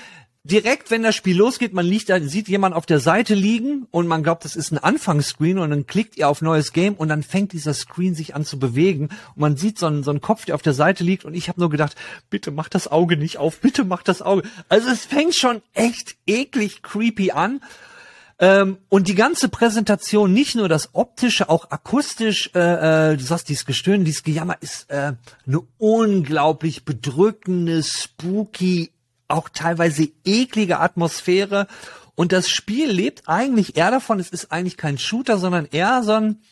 [0.50, 4.06] direkt, wenn das Spiel losgeht, man liegt da, sieht jemand auf der Seite liegen und
[4.06, 7.22] man glaubt, das ist ein Anfangsscreen und dann klickt ihr auf neues Game und dann
[7.22, 10.46] fängt dieser Screen sich an zu bewegen und man sieht so einen, so einen Kopf,
[10.46, 11.96] der auf der Seite liegt und ich habe nur gedacht,
[12.30, 14.42] bitte mach das Auge nicht auf, bitte mach das Auge.
[14.68, 17.60] Also es fängt schon echt eklig creepy an.
[18.40, 23.48] Ähm, und die ganze Präsentation, nicht nur das optische, auch akustisch, äh, äh, du sagst,
[23.48, 28.92] dieses Gestöhn, dieses Gejammer ist äh, eine unglaublich bedrückende, spooky,
[29.28, 31.66] auch teilweise eklige Atmosphäre.
[32.14, 36.12] Und das Spiel lebt eigentlich eher davon, es ist eigentlich kein Shooter, sondern eher so
[36.12, 36.42] ein,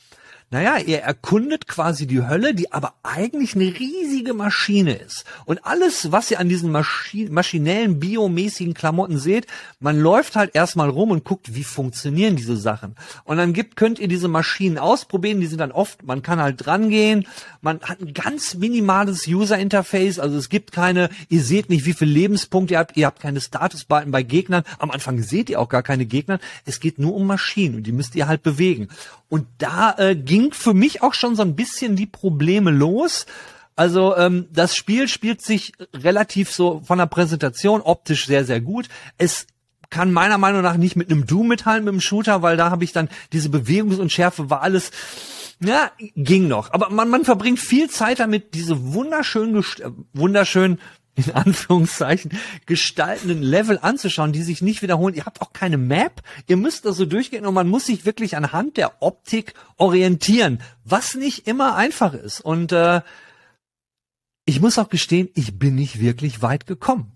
[0.50, 5.24] naja, er erkundet quasi die Hölle, die aber eigentlich eine riesige Maschine ist.
[5.44, 9.48] Und alles, was ihr an diesen Maschi maschinellen, biomäßigen Klamotten seht,
[9.80, 12.94] man läuft halt erstmal rum und guckt, wie funktionieren diese Sachen.
[13.24, 16.64] Und dann gibt, könnt ihr diese Maschinen ausprobieren, die sind dann oft, man kann halt
[16.64, 17.26] drangehen,
[17.60, 22.12] man hat ein ganz minimales User-Interface, also es gibt keine, ihr seht nicht, wie viele
[22.12, 25.82] Lebenspunkte ihr habt, ihr habt keine Statusbalken bei Gegnern, am Anfang seht ihr auch gar
[25.82, 28.86] keine Gegner, es geht nur um Maschinen und die müsst ihr halt bewegen.
[29.28, 33.26] Und da äh, ging für mich auch schon so ein bisschen die Probleme los.
[33.74, 38.88] Also ähm, das Spiel spielt sich relativ so von der Präsentation optisch sehr, sehr gut.
[39.18, 39.46] Es
[39.90, 42.84] kann meiner Meinung nach nicht mit einem Doom mithalten, mit einem Shooter, weil da habe
[42.84, 44.90] ich dann diese Bewegungsunschärfe war alles,
[45.60, 46.72] ja, ging noch.
[46.72, 49.62] Aber man, man verbringt viel Zeit damit, diese wunderschön, äh,
[50.12, 50.78] wunderschön
[51.16, 55.14] in Anführungszeichen gestaltenden Level anzuschauen, die sich nicht wiederholen.
[55.14, 56.22] Ihr habt auch keine Map.
[56.46, 61.14] Ihr müsst da so durchgehen und man muss sich wirklich anhand der Optik orientieren, was
[61.14, 62.40] nicht immer einfach ist.
[62.40, 63.00] Und äh,
[64.44, 67.12] ich muss auch gestehen, ich bin nicht wirklich weit gekommen.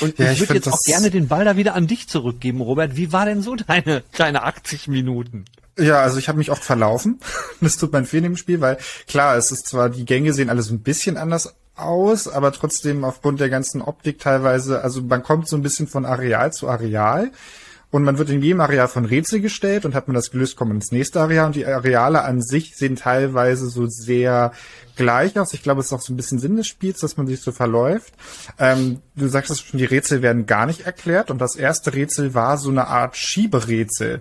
[0.00, 2.60] Und ja, ich, ich würde jetzt auch gerne den Ball da wieder an dich zurückgeben,
[2.60, 2.96] Robert.
[2.96, 5.44] Wie war denn so deine, deine 80 Minuten?
[5.78, 7.20] Ja, also ich habe mich oft verlaufen.
[7.60, 10.62] Das tut man viel im Spiel, weil klar, es ist zwar, die Gänge sehen alle
[10.62, 15.48] so ein bisschen anders aus, aber trotzdem aufgrund der ganzen Optik teilweise, also man kommt
[15.48, 17.30] so ein bisschen von Areal zu Areal
[17.90, 20.70] und man wird in jedem Areal von Rätsel gestellt und hat man das gelöst, kommt
[20.70, 24.52] man ins nächste Areal und die Areale an sich sehen teilweise so sehr
[24.96, 25.54] gleich aus.
[25.54, 27.50] Ich glaube, es ist auch so ein bisschen Sinn des Spiels, dass man sich so
[27.50, 28.12] verläuft.
[28.58, 32.34] Ähm, du sagst es schon, die Rätsel werden gar nicht erklärt und das erste Rätsel
[32.34, 34.20] war so eine Art Schieberätsel.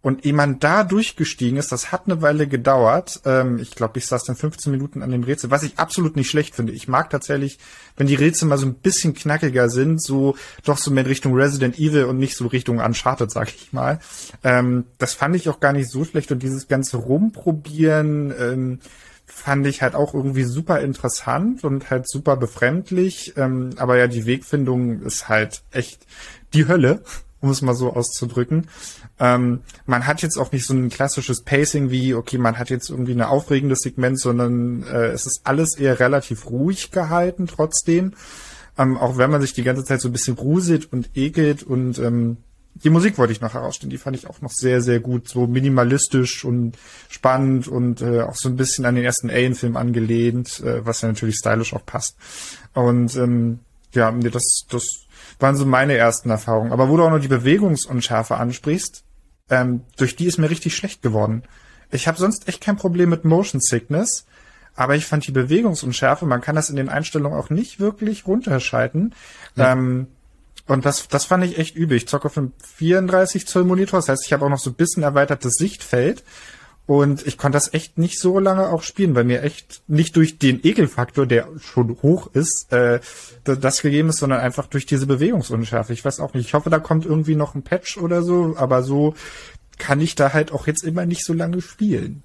[0.00, 3.20] Und ehe man da durchgestiegen ist, das hat eine Weile gedauert.
[3.24, 6.30] Ähm, ich glaube, ich saß dann 15 Minuten an dem Rätsel, was ich absolut nicht
[6.30, 6.72] schlecht finde.
[6.72, 7.58] Ich mag tatsächlich,
[7.96, 11.34] wenn die Rätsel mal so ein bisschen knackiger sind, so doch so mehr in Richtung
[11.34, 13.98] Resident Evil und nicht so Richtung Uncharted, sag ich mal.
[14.44, 18.78] Ähm, das fand ich auch gar nicht so schlecht und dieses ganze Rumprobieren ähm,
[19.26, 23.34] fand ich halt auch irgendwie super interessant und halt super befremdlich.
[23.36, 26.06] Ähm, aber ja, die Wegfindung ist halt echt
[26.54, 27.02] die Hölle
[27.40, 28.68] um es mal so auszudrücken.
[29.18, 32.90] Ähm, man hat jetzt auch nicht so ein klassisches Pacing wie, okay, man hat jetzt
[32.90, 38.14] irgendwie ein aufregendes Segment, sondern äh, es ist alles eher relativ ruhig gehalten trotzdem.
[38.76, 41.98] Ähm, auch wenn man sich die ganze Zeit so ein bisschen gruselt und ekelt und
[41.98, 42.38] ähm,
[42.84, 45.46] die Musik wollte ich noch herausstellen, die fand ich auch noch sehr, sehr gut, so
[45.46, 46.76] minimalistisch und
[47.08, 51.08] spannend und äh, auch so ein bisschen an den ersten Alien-Film angelehnt, äh, was ja
[51.08, 52.16] natürlich stylisch auch passt.
[52.74, 53.60] Und ähm,
[53.94, 54.84] ja, das, das
[55.38, 56.72] waren so meine ersten Erfahrungen.
[56.72, 59.04] Aber wo du auch noch die Bewegungsunschärfe ansprichst,
[59.50, 61.42] ähm, durch die ist mir richtig schlecht geworden.
[61.90, 64.26] Ich habe sonst echt kein Problem mit Motion Sickness,
[64.74, 69.14] aber ich fand die Bewegungsunschärfe, man kann das in den Einstellungen auch nicht wirklich runterschalten.
[69.56, 69.72] Ja.
[69.72, 70.08] Ähm,
[70.66, 71.96] und das, das fand ich echt übel.
[71.96, 74.74] Ich zocke auf einem 34 Zoll Monitor, das heißt, ich habe auch noch so ein
[74.74, 76.22] bisschen erweitertes Sichtfeld.
[76.88, 80.38] Und ich konnte das echt nicht so lange auch spielen, weil mir echt nicht durch
[80.38, 83.00] den Ekelfaktor, der schon hoch ist, äh,
[83.44, 85.92] das gegeben ist, sondern einfach durch diese Bewegungsunschärfe.
[85.92, 86.46] Ich weiß auch nicht.
[86.46, 89.12] Ich hoffe, da kommt irgendwie noch ein Patch oder so, aber so
[89.76, 92.22] kann ich da halt auch jetzt immer nicht so lange spielen.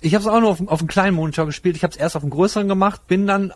[0.00, 1.74] Ich habe es auch nur auf, auf einem kleinen Monitor gespielt.
[1.74, 3.52] Ich habe es erst auf einem größeren gemacht, bin dann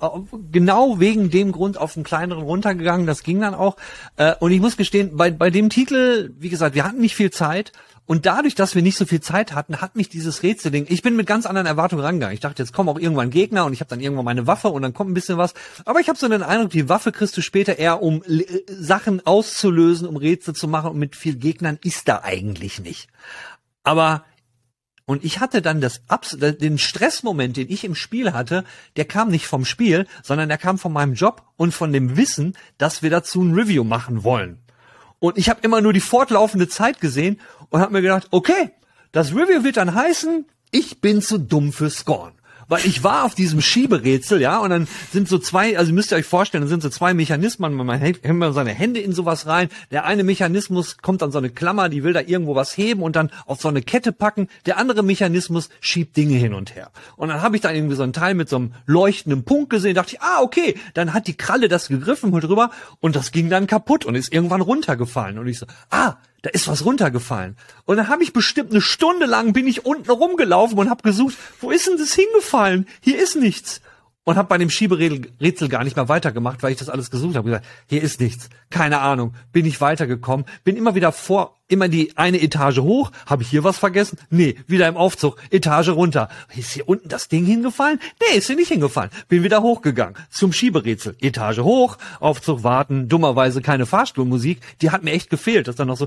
[0.50, 3.06] genau wegen dem Grund auf einen kleineren runtergegangen.
[3.06, 3.76] Das ging dann auch.
[4.16, 7.30] Äh, und ich muss gestehen, bei, bei dem Titel, wie gesagt, wir hatten nicht viel
[7.30, 7.70] Zeit
[8.08, 11.14] und dadurch, dass wir nicht so viel Zeit hatten, hat mich dieses Rätselding, ich bin
[11.14, 12.32] mit ganz anderen Erwartungen rangegangen.
[12.32, 14.80] Ich dachte, jetzt kommen auch irgendwann Gegner und ich habe dann irgendwann meine Waffe und
[14.80, 15.52] dann kommt ein bisschen was.
[15.84, 19.26] Aber ich habe so den Eindruck, die Waffe kriegst du später eher, um äh, Sachen
[19.26, 23.08] auszulösen, um Rätsel zu machen und mit viel Gegnern ist da eigentlich nicht.
[23.84, 24.24] Aber
[25.04, 28.64] und ich hatte dann das Abs den Stressmoment, den ich im Spiel hatte,
[28.96, 32.56] der kam nicht vom Spiel, sondern der kam von meinem Job und von dem Wissen,
[32.78, 34.62] dass wir dazu ein Review machen wollen.
[35.20, 38.70] Und ich habe immer nur die fortlaufende Zeit gesehen und habe mir gedacht, okay,
[39.12, 42.37] das Review wird dann heißen, ich bin zu dumm für Scorn
[42.68, 46.16] weil ich war auf diesem Schieberätsel, ja, und dann sind so zwei, also müsst ihr
[46.16, 49.68] euch vorstellen, dann sind so zwei Mechanismen, man hängt man seine Hände in sowas rein,
[49.90, 53.16] der eine Mechanismus kommt an so eine Klammer, die will da irgendwo was heben und
[53.16, 56.90] dann auf so eine Kette packen, der andere Mechanismus schiebt Dinge hin und her.
[57.16, 59.94] Und dann habe ich da irgendwie so ein Teil mit so einem leuchtenden Punkt gesehen,
[59.94, 63.48] dachte ich, ah, okay, dann hat die Kralle das gegriffen und drüber und das ging
[63.48, 65.38] dann kaputt und ist irgendwann runtergefallen.
[65.38, 67.56] Und ich so, ah, da ist was runtergefallen.
[67.84, 71.36] Und dann habe ich bestimmt eine Stunde lang bin ich unten rumgelaufen und habe gesucht,
[71.60, 72.86] wo ist denn das hingefallen?
[73.00, 73.80] Hier ist nichts
[74.28, 77.48] und habe bei dem Schieberätsel gar nicht mehr weitergemacht, weil ich das alles gesucht habe.
[77.48, 82.14] Gesagt, hier ist nichts, keine Ahnung, bin ich weitergekommen, bin immer wieder vor, immer die
[82.18, 84.18] eine Etage hoch, habe ich hier was vergessen?
[84.28, 86.28] Nee, wieder im Aufzug, Etage runter.
[86.54, 88.00] Ist hier unten das Ding hingefallen?
[88.20, 89.10] Nee, ist hier nicht hingefallen.
[89.28, 95.12] Bin wieder hochgegangen zum Schieberätsel, Etage hoch, Aufzug warten, dummerweise keine Fahrstuhlmusik, die hat mir
[95.12, 96.06] echt gefehlt, das dann noch so,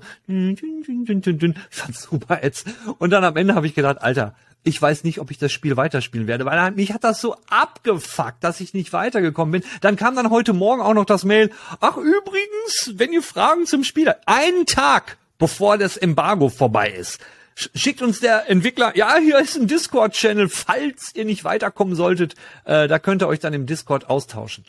[1.72, 2.68] fand's super jetzt.
[3.00, 5.78] Und dann am Ende habe ich gedacht, Alter, ich weiß nicht, ob ich das Spiel
[5.78, 9.70] weiterspielen werde, weil mich hat das so abgefuckt, dass ich nicht weitergekommen bin.
[9.82, 13.84] Dann kam dann heute Morgen auch noch das Mail, ach übrigens, wenn ihr Fragen zum
[13.84, 17.20] Spiel habt, einen Tag bevor das Embargo vorbei ist,
[17.74, 22.88] schickt uns der Entwickler, ja, hier ist ein Discord-Channel, falls ihr nicht weiterkommen solltet, äh,
[22.88, 24.66] da könnt ihr euch dann im Discord austauschen.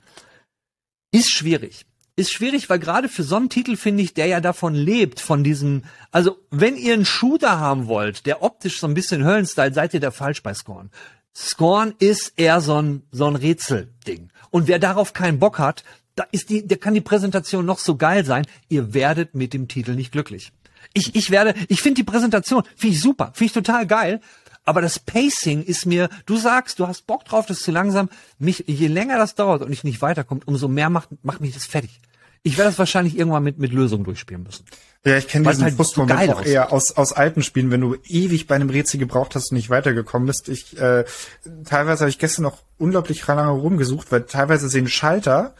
[1.10, 1.84] Ist schwierig
[2.16, 5.42] ist schwierig, weil gerade für so einen Titel finde ich, der ja davon lebt, von
[5.42, 9.94] diesem, also wenn ihr einen Shooter haben wollt, der optisch so ein bisschen Höllenstyle, seid
[9.94, 10.90] ihr da falsch bei Scorn.
[11.34, 14.30] Scorn ist eher so ein, so ein Rätselding.
[14.50, 17.96] Und wer darauf keinen Bock hat, da ist die, der kann die Präsentation noch so
[17.96, 20.52] geil sein, ihr werdet mit dem Titel nicht glücklich.
[20.92, 24.20] Ich, ich werde, ich finde die Präsentation, finde ich super, finde ich total geil,
[24.64, 28.08] aber das Pacing ist mir, du sagst, du hast Bock drauf, das ist zu langsam.
[28.38, 31.64] Mich, je länger das dauert und ich nicht weiterkomme, umso mehr macht, macht mich das
[31.64, 32.00] fertig.
[32.44, 34.64] Ich werde das wahrscheinlich irgendwann mit, mit Lösungen durchspielen müssen.
[35.04, 37.96] Ja, ich kenne diesen halt Frustmoment so auch eher aus, aus alten Spielen, wenn du
[38.04, 40.48] ewig bei einem Rätsel gebraucht hast und nicht weitergekommen bist.
[40.48, 41.04] Ich, äh,
[41.64, 45.54] teilweise habe ich gestern noch unglaublich lange rumgesucht, weil teilweise sehen Schalter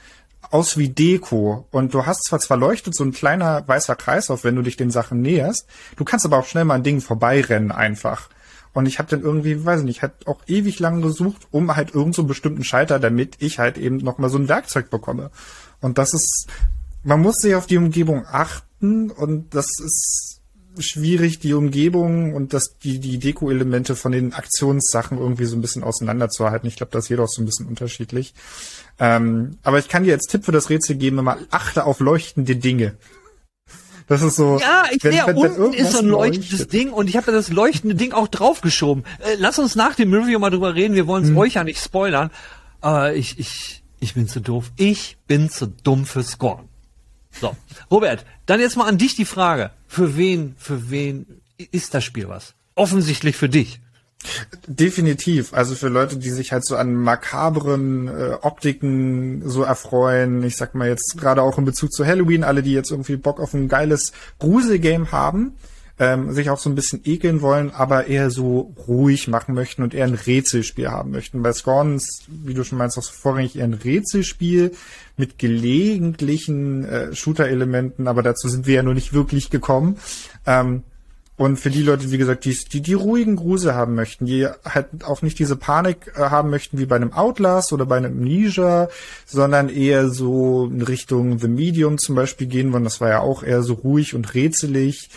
[0.51, 4.45] aus wie Deko und du hast zwar zwar leuchtet so ein kleiner weißer Kreis auf,
[4.45, 7.73] wenn du dich den Sachen näherst, du kannst aber auch schnell mal ein Ding vorbeirennen
[7.73, 8.29] einfach.
[8.75, 11.95] Und ich habe dann irgendwie, weiß ich nicht, halt auch ewig lang gesucht, um halt
[11.95, 15.31] irgend so einen bestimmten Schalter, damit ich halt eben noch mal so ein Werkzeug bekomme.
[15.81, 16.49] Und das ist,
[17.03, 20.41] man muss sich auf die Umgebung achten und das ist
[20.79, 25.85] schwierig, die Umgebung und das, die, die Deko-Elemente von den Aktionssachen irgendwie so ein bisschen
[25.85, 26.67] auseinanderzuhalten.
[26.69, 28.33] Ich glaube, das ist jeder auch so ein bisschen unterschiedlich.
[28.99, 32.57] Ähm, aber ich kann dir als Tipp für das Rätsel geben, immer achte auf leuchtende
[32.57, 32.97] Dinge.
[34.13, 34.59] Das ist so.
[34.61, 36.73] Ja, ich sehe, unten ist so ein leuchtendes leuchtet.
[36.75, 39.05] Ding und ich habe da das leuchtende Ding auch draufgeschoben.
[39.21, 40.95] Äh, lass uns nach dem Review mal drüber reden.
[40.95, 41.39] Wir wollen es hm.
[41.39, 42.31] euch ja nicht spoilern.
[42.83, 44.71] Aber ich, ich, ich bin zu doof.
[44.77, 46.69] Ich bin zu dumm für Scorn.
[47.41, 47.57] So.
[47.91, 49.71] Robert, dann jetzt mal an dich die Frage.
[49.89, 52.53] Für wen, für wen ist das Spiel was?
[52.75, 53.81] Offensichtlich für dich.
[54.67, 55.53] Definitiv.
[55.55, 60.43] Also für Leute, die sich halt so an makabren äh, Optiken so erfreuen.
[60.45, 63.41] Ich sag mal jetzt gerade auch in Bezug zu Halloween, alle, die jetzt irgendwie Bock
[63.41, 65.55] auf ein geiles Gruselgame haben
[65.99, 69.95] ähm, sich auch so ein bisschen ekeln wollen, aber eher so ruhig machen möchten und
[69.95, 71.43] eher ein Rätselspiel haben möchten.
[71.43, 74.73] Bei Scorn ist, wie du schon meinst, auch so vorrangig eher ein Rätselspiel
[75.17, 79.99] mit gelegentlichen äh, Shooter-Elementen, aber dazu sind wir ja noch nicht wirklich gekommen.
[80.45, 80.83] Ähm,
[81.43, 84.87] und für die Leute, wie gesagt, die, die, die ruhigen Grusel haben möchten, die halt
[85.03, 88.89] auch nicht diese Panik äh, haben möchten wie bei einem Outlast oder bei einem Amnesia,
[89.27, 92.85] sondern eher so in Richtung The Medium zum Beispiel gehen wollen.
[92.85, 95.11] Das war ja auch eher so ruhig und rätselig.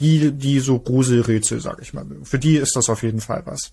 [0.00, 2.04] Die, die so Gruselrätsel, sag ich mal.
[2.24, 3.72] Für die ist das auf jeden Fall was.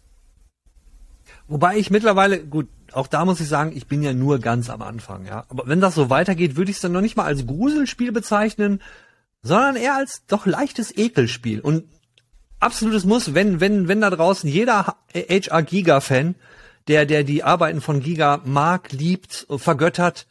[1.47, 4.83] Wobei ich mittlerweile, gut, auch da muss ich sagen, ich bin ja nur ganz am
[4.83, 5.45] Anfang, ja.
[5.49, 8.81] Aber wenn das so weitergeht, würde ich es dann noch nicht mal als Gruselspiel bezeichnen,
[9.41, 11.59] sondern eher als doch leichtes Ekelspiel.
[11.59, 11.85] Und
[12.59, 16.35] absolutes Muss, wenn, wenn, wenn da draußen jeder HR Giga Fan,
[16.87, 20.27] der, der die Arbeiten von Giga mag, liebt, vergöttert,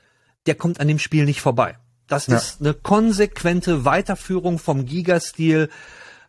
[0.46, 1.76] der kommt an dem Spiel nicht vorbei.
[2.06, 2.36] Das ja.
[2.36, 5.68] ist eine konsequente Weiterführung vom Giga-Stil.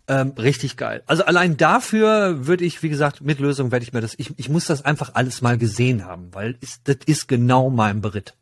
[0.09, 1.03] Ähm, richtig geil.
[1.05, 4.47] Also allein dafür würde ich, wie gesagt, mit Lösung werde ich mir das, ich, ich
[4.47, 8.36] muss das einfach alles mal gesehen haben, weil ist, das ist genau mein Beritt.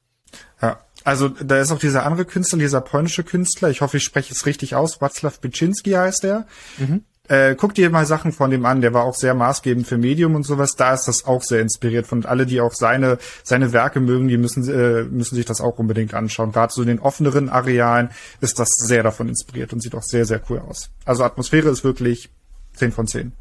[1.06, 4.48] Also da ist auch dieser andere Künstler, dieser polnische Künstler, ich hoffe, ich spreche es
[4.48, 6.48] richtig aus, Wacław Biczynski heißt er.
[6.78, 7.04] Mhm.
[7.28, 10.34] Äh, guck dir mal Sachen von dem an, der war auch sehr maßgebend für Medium
[10.34, 10.76] und sowas.
[10.76, 14.38] Da ist das auch sehr inspiriert von alle, die auch seine seine Werke mögen, die
[14.38, 16.52] müssen äh, müssen sich das auch unbedingt anschauen.
[16.52, 18.10] Gerade so in den offeneren Arealen
[18.42, 20.90] ist das sehr davon inspiriert und sieht auch sehr sehr cool aus.
[21.06, 22.30] Also Atmosphäre ist wirklich
[22.76, 23.32] 10 von 10.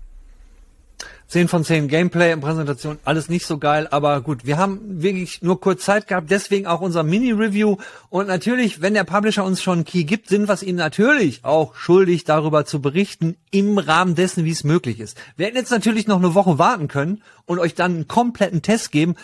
[1.28, 5.42] 10 von 10 Gameplay und Präsentation, alles nicht so geil, aber gut, wir haben wirklich
[5.42, 7.76] nur kurz Zeit gehabt, deswegen auch unser Mini-Review
[8.10, 11.74] und natürlich, wenn der Publisher uns schon Key gibt, sind wir es ihnen natürlich auch
[11.74, 15.20] schuldig, darüber zu berichten, im Rahmen dessen, wie es möglich ist.
[15.36, 18.92] Wir hätten jetzt natürlich noch eine Woche warten können und euch dann einen kompletten Test
[18.92, 19.14] geben,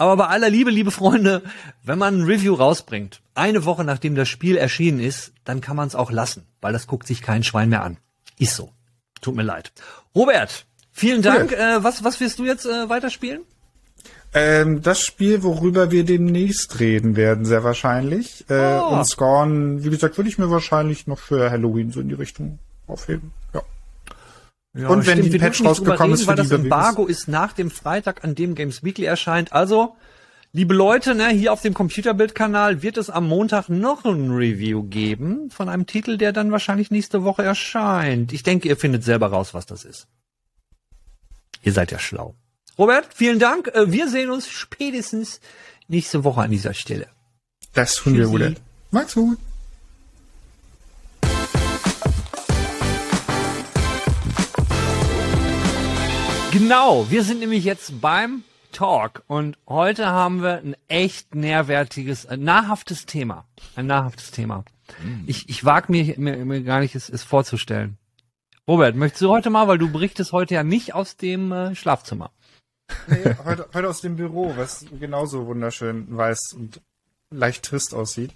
[0.00, 1.42] aber bei aller Liebe, liebe Freunde,
[1.84, 5.88] wenn man ein Review rausbringt, eine Woche nachdem das Spiel erschienen ist, dann kann man
[5.88, 7.98] es auch lassen, weil das guckt sich kein Schwein mehr an.
[8.38, 8.72] Ist so.
[9.20, 9.72] Tut mir leid.
[10.14, 10.64] Robert,
[11.00, 11.52] Vielen Dank.
[11.52, 11.78] Ja.
[11.78, 13.40] Äh, was, was wirst du jetzt äh, weiterspielen?
[14.34, 18.44] Ähm, das Spiel, worüber wir demnächst reden werden, sehr wahrscheinlich.
[18.50, 18.98] Äh, oh.
[18.98, 22.58] Und Scorn, wie gesagt, würde ich mir wahrscheinlich noch für Halloween so in die Richtung
[22.86, 23.32] aufheben.
[23.54, 23.62] Ja.
[24.74, 27.70] Ja, und wenn stimmt, die Patch rausgekommen ist, für weil das Embargo ist nach dem
[27.70, 29.54] Freitag, an dem Games Weekly erscheint.
[29.54, 29.96] Also,
[30.52, 35.50] liebe Leute, ne, hier auf dem Computerbildkanal wird es am Montag noch ein Review geben
[35.50, 38.34] von einem Titel, der dann wahrscheinlich nächste Woche erscheint.
[38.34, 40.06] Ich denke, ihr findet selber raus, was das ist.
[41.62, 42.34] Ihr seid ja schlau.
[42.78, 43.68] Robert, vielen Dank.
[43.68, 45.40] Äh, wir sehen uns spätestens
[45.88, 47.08] nächste Woche an dieser Stelle.
[47.74, 48.54] Das tun wir, Bruder.
[48.90, 49.38] Macht's gut.
[56.52, 58.42] Genau, wir sind nämlich jetzt beim
[58.72, 63.46] Talk und heute haben wir ein echt nährwertiges, ein nahrhaftes Thema.
[63.76, 64.64] Ein nahrhaftes Thema.
[65.00, 65.28] Mm.
[65.28, 67.98] Ich, ich wage mir, mir, mir gar nicht, es, es vorzustellen.
[68.70, 72.30] Robert, möchtest du heute mal, weil du berichtest heute ja nicht aus dem äh, Schlafzimmer.
[73.08, 76.80] Nee, heute, heute aus dem Büro, was genauso wunderschön weiß und
[77.32, 78.30] leicht trist aussieht.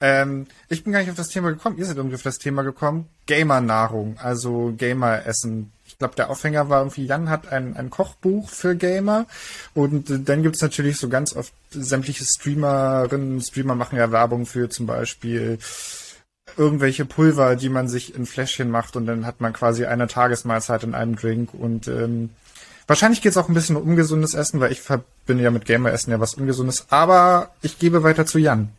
[0.00, 1.76] Ähm, ich bin gar nicht auf das Thema gekommen.
[1.76, 3.10] Ihr seid irgendwie auf das Thema gekommen.
[3.26, 5.72] Gamer-Nahrung, also Gamer-Essen.
[5.84, 9.26] Ich glaube, der Aufhänger war irgendwie, Jan hat ein, ein Kochbuch für Gamer.
[9.74, 14.70] Und äh, dann gibt's natürlich so ganz oft sämtliche Streamerinnen, Streamer machen ja Werbung für
[14.70, 15.58] zum Beispiel
[16.56, 20.82] irgendwelche Pulver, die man sich in Fläschchen macht und dann hat man quasi eine Tagesmahlzeit
[20.84, 22.30] in einem Drink und ähm,
[22.86, 26.20] wahrscheinlich geht's auch ein bisschen um ungesundes Essen, weil ich verbinde ja mit Gamer-Essen ja
[26.20, 28.70] was Ungesundes, aber ich gebe weiter zu Jan.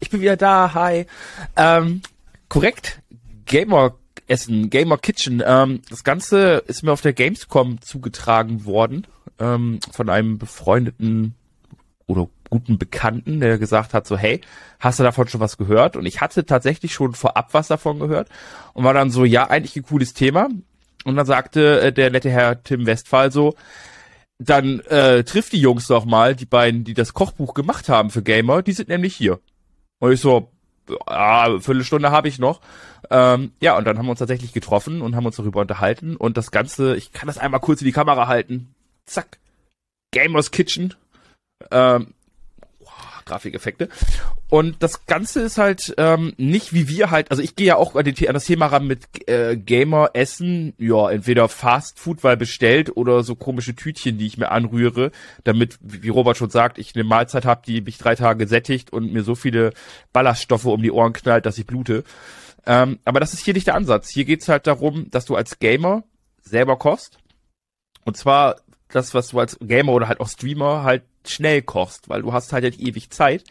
[0.00, 1.06] Ich bin wieder da, hi.
[1.56, 2.02] Ähm,
[2.48, 3.00] korrekt,
[3.46, 5.42] Gamer-Essen, Gamer-Kitchen.
[5.44, 9.06] Ähm, das Ganze ist mir auf der Gamescom zugetragen worden
[9.38, 11.34] ähm, von einem befreundeten
[12.06, 14.40] oder guten Bekannten, der gesagt hat, so, hey,
[14.80, 15.96] hast du davon schon was gehört?
[15.96, 18.28] Und ich hatte tatsächlich schon vorab was davon gehört
[18.74, 20.48] und war dann so, ja, eigentlich ein cooles Thema.
[21.04, 23.54] Und dann sagte äh, der nette Herr Tim Westphal so,
[24.38, 28.22] dann äh, trifft die Jungs doch mal, die beiden, die das Kochbuch gemacht haben für
[28.22, 29.40] Gamer, die sind nämlich hier.
[29.98, 30.50] Und ich so,
[31.06, 32.60] ah, Viertelstunde habe ich noch.
[33.10, 36.16] Ähm, ja, und dann haben wir uns tatsächlich getroffen und haben uns darüber unterhalten.
[36.16, 38.74] Und das Ganze, ich kann das einmal kurz in die Kamera halten.
[39.06, 39.38] Zack.
[40.12, 40.94] Gamers Kitchen.
[41.70, 42.14] Ähm,
[43.28, 43.88] Grafikeffekte.
[44.50, 47.94] Und das Ganze ist halt ähm, nicht wie wir halt, also ich gehe ja auch
[47.94, 52.36] an, den, an das Thema ran mit äh, Gamer essen, ja, entweder Fast Food, weil
[52.36, 55.10] bestellt oder so komische Tütchen, die ich mir anrühre,
[55.44, 59.12] damit, wie Robert schon sagt, ich eine Mahlzeit habe, die mich drei Tage sättigt und
[59.12, 59.72] mir so viele
[60.12, 62.04] Ballaststoffe um die Ohren knallt, dass ich blute.
[62.66, 64.10] Ähm, aber das ist hier nicht der Ansatz.
[64.10, 66.04] Hier geht's halt darum, dass du als Gamer
[66.42, 67.18] selber kochst.
[68.04, 68.56] Und zwar
[68.88, 72.52] das, was du als Gamer oder halt auch Streamer halt schnell kochst, weil du hast
[72.52, 73.44] halt nicht ewig Zeit.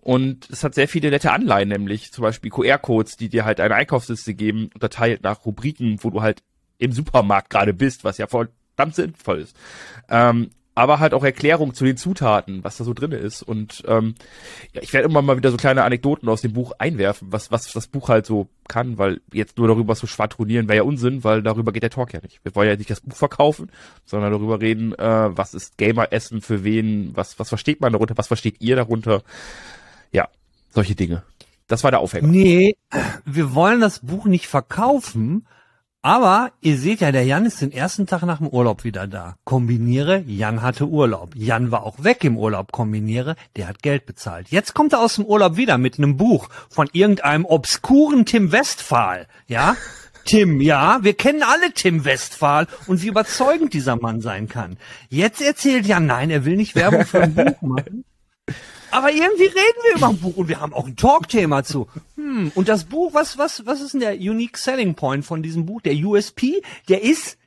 [0.00, 3.74] Und es hat sehr viele nette Anleihen, nämlich zum Beispiel QR-Codes, die dir halt eine
[3.74, 6.42] Einkaufsliste geben, unterteilt nach Rubriken, wo du halt
[6.78, 9.56] im Supermarkt gerade bist, was ja verdammt sinnvoll ist.
[10.08, 13.42] Ähm, aber halt auch Erklärung zu den Zutaten, was da so drin ist.
[13.42, 14.14] Und ähm,
[14.72, 17.72] ja, ich werde immer mal wieder so kleine Anekdoten aus dem Buch einwerfen, was, was
[17.72, 21.42] das Buch halt so kann, weil jetzt nur darüber zu schwadronieren wäre ja Unsinn, weil
[21.42, 22.38] darüber geht der Talk ja nicht.
[22.44, 23.72] Wir wollen ja nicht das Buch verkaufen,
[24.04, 28.28] sondern darüber reden, äh, was ist Gamer-Essen für wen, was, was versteht man darunter, was
[28.28, 29.22] versteht ihr darunter.
[30.12, 30.28] Ja,
[30.70, 31.24] solche Dinge.
[31.66, 32.28] Das war der Aufhänger.
[32.28, 32.76] Nee,
[33.24, 35.44] wir wollen das Buch nicht verkaufen,
[36.00, 39.36] Aber ihr seht ja, der Jan ist den ersten Tag nach dem Urlaub wieder da.
[39.44, 41.34] Kombiniere, Jan hatte Urlaub.
[41.34, 42.70] Jan war auch weg im Urlaub.
[42.70, 44.48] Kombiniere, der hat Geld bezahlt.
[44.50, 49.26] Jetzt kommt er aus dem Urlaub wieder mit einem Buch von irgendeinem obskuren Tim Westphal.
[49.48, 49.76] Ja?
[50.24, 54.76] Tim, ja, wir kennen alle Tim Westphal und wie überzeugend dieser Mann sein kann.
[55.08, 58.04] Jetzt erzählt Jan, nein, er will nicht Werbung für ein Buch machen.
[58.90, 61.88] Aber irgendwie reden wir über ein Buch und wir haben auch ein Talkthema zu.
[62.16, 65.66] Hm, und das Buch, was, was, was ist denn der Unique Selling Point von diesem
[65.66, 65.80] Buch?
[65.82, 67.38] Der USP, der ist,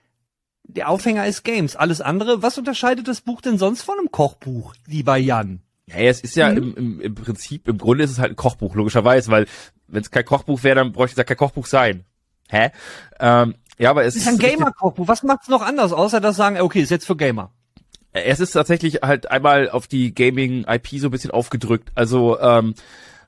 [0.64, 1.76] der Aufhänger ist Games.
[1.76, 5.62] Alles andere, was unterscheidet das Buch denn sonst von einem Kochbuch, lieber Jan?
[5.88, 8.76] Ja, es ist ja im, im, im Prinzip, im Grunde ist es halt ein Kochbuch,
[8.76, 9.48] logischerweise, weil
[9.88, 12.06] wenn es kein Kochbuch wäre, dann bräuchte es ja kein Kochbuch sein.
[12.50, 12.70] Hä?
[13.20, 15.08] Ähm, ja, aber es Es ist ein Gamer-Kochbuch.
[15.08, 17.52] Was macht's noch anders, außer das sagen, okay, ist jetzt für Gamer?
[18.14, 21.92] Es ist tatsächlich halt einmal auf die Gaming-IP so ein bisschen aufgedrückt.
[21.96, 22.76] Also ähm,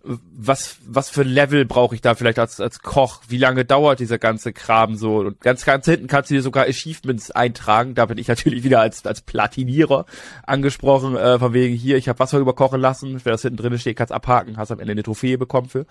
[0.03, 3.21] was was für Level brauche ich da vielleicht als als Koch?
[3.29, 5.19] Wie lange dauert dieser ganze Kram so?
[5.19, 7.95] Und ganz ganz hinten kannst du dir sogar Achievements eintragen.
[7.95, 10.05] Da bin ich natürlich wieder als als Platinierer
[10.45, 13.21] angesprochen, äh, von wegen hier, ich habe Wasser überkochen lassen.
[13.23, 15.85] Wer das hinten drin steht, kannst abhaken, hast am Ende eine Trophäe bekommen für.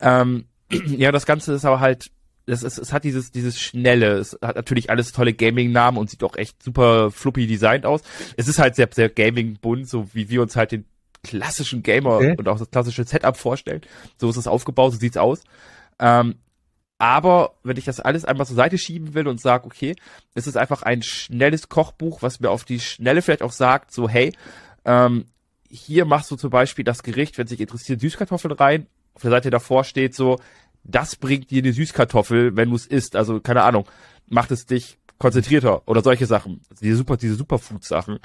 [0.00, 2.10] Ähm, ja, das Ganze ist aber halt
[2.46, 6.24] es, es, es hat dieses, dieses Schnelle, es hat natürlich alles tolle Gaming-Namen und sieht
[6.24, 8.02] auch echt super fluppy designt aus.
[8.36, 10.84] Es ist halt sehr, sehr Gaming-bunt, so wie wir uns halt den
[11.22, 12.34] klassischen Gamer Okay.
[12.36, 13.82] und auch das klassische Setup vorstellen.
[14.18, 15.42] So ist es aufgebaut, so sieht's aus.
[15.98, 16.36] Ähm,
[16.98, 19.96] aber wenn ich das alles einmal zur Seite schieben will und sage, okay,
[20.34, 24.08] es ist einfach ein schnelles Kochbuch, was mir auf die Schnelle vielleicht auch sagt, so
[24.08, 24.32] hey,
[24.84, 25.26] ähm,
[25.68, 28.86] hier machst du zum Beispiel das Gericht, wenn sich interessiert, Süßkartoffeln rein.
[29.14, 30.38] Auf der Seite davor steht so,
[30.84, 33.16] das bringt dir eine Süßkartoffel, wenn du es isst.
[33.16, 33.86] Also keine Ahnung,
[34.28, 36.60] macht es dich konzentrierter oder solche Sachen.
[36.70, 38.18] Also diese super, diese Superfood-Sachen.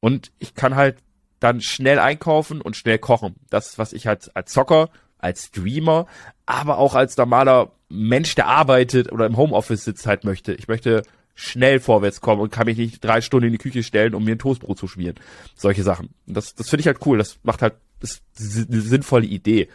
[0.00, 0.98] Und ich kann halt
[1.40, 3.36] dann schnell einkaufen und schnell kochen.
[3.50, 6.06] Das ist, was ich halt als Zocker, als Streamer,
[6.46, 10.54] aber auch als normaler Mensch, der arbeitet oder im Homeoffice sitzt halt möchte.
[10.54, 11.02] Ich möchte
[11.34, 14.32] schnell vorwärts kommen und kann mich nicht drei Stunden in die Küche stellen, um mir
[14.32, 15.16] ein Toastbrot zu schmieren.
[15.54, 16.10] Solche Sachen.
[16.26, 17.18] Und Das, das finde ich halt cool.
[17.18, 19.68] Das macht halt, das ist eine sinnvolle Idee.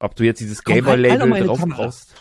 [0.00, 1.82] Ob du jetzt dieses halt- halt Gamer-Label die drauf Kamera.
[1.84, 2.14] brauchst.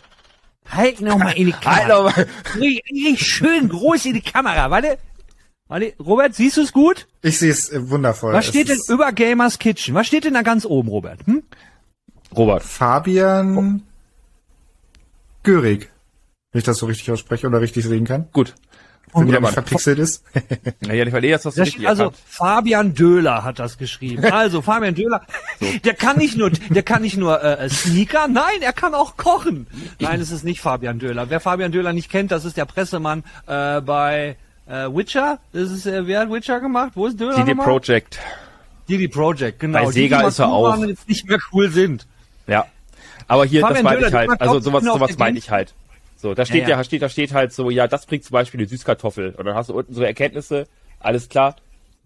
[0.70, 1.76] Halt noch mal in die Kamera.
[1.78, 2.28] Halt doch mal.
[2.62, 4.70] Richtig, schön groß in die Kamera.
[4.70, 5.00] Warte.
[5.68, 7.08] Warte, Robert, siehst du es gut?
[7.22, 8.34] Ich sehe es äh, wundervoll.
[8.34, 9.94] Was Es steht denn ist über Gamers Kitchen?
[9.96, 11.26] Was steht denn da ganz oben, Robert?
[11.26, 11.44] Hm?
[12.36, 12.64] Robert.
[12.64, 13.84] Fabian
[15.44, 15.90] Görig.
[16.52, 18.28] Wenn ich das so richtig ausspreche oder richtig sehen kann.
[18.34, 18.56] Gut.
[19.14, 19.50] Wenn der Mann.
[19.50, 20.24] nicht verpixelt ist.
[20.82, 22.22] Naja, ich dass das steht also erkannt.
[22.28, 24.24] Fabian Döhler hat das geschrieben.
[24.32, 25.22] Also Fabian Döhler,
[25.84, 29.68] der kann nicht nur, der kann nicht nur äh, Sneaker, nein, er kann auch kochen.
[30.00, 31.30] Nein, es ist nicht Fabian Döhler.
[31.30, 34.38] Wer Fabian Döhler nicht kennt, das ist der Pressemann äh, bei
[34.68, 35.40] äh, Witcher.
[35.52, 36.92] Das ist äh, wer hat Witcher gemacht?
[36.96, 37.80] Wo ist Döhler CD nochmal?
[37.80, 38.20] Projekt.
[38.88, 39.80] CD Projekt, genau.
[39.80, 40.78] Bei Die, Sega die mal ist er auch.
[40.78, 42.08] und jetzt nicht mehr cool sind.
[42.48, 42.66] Ja.
[43.28, 44.42] Aber hier, Fabian das meine ich halt.
[44.42, 45.74] Also sowas, genau sowas meine ich halt.
[46.20, 46.84] So, da steht Ja, ja, ja.
[46.84, 49.36] steht, da steht halt so, ja, das bringt zum Beispiel eine Süßkartoffel.
[49.38, 50.66] Und dann hast du unten so Erkenntnisse,
[51.00, 51.56] alles klar.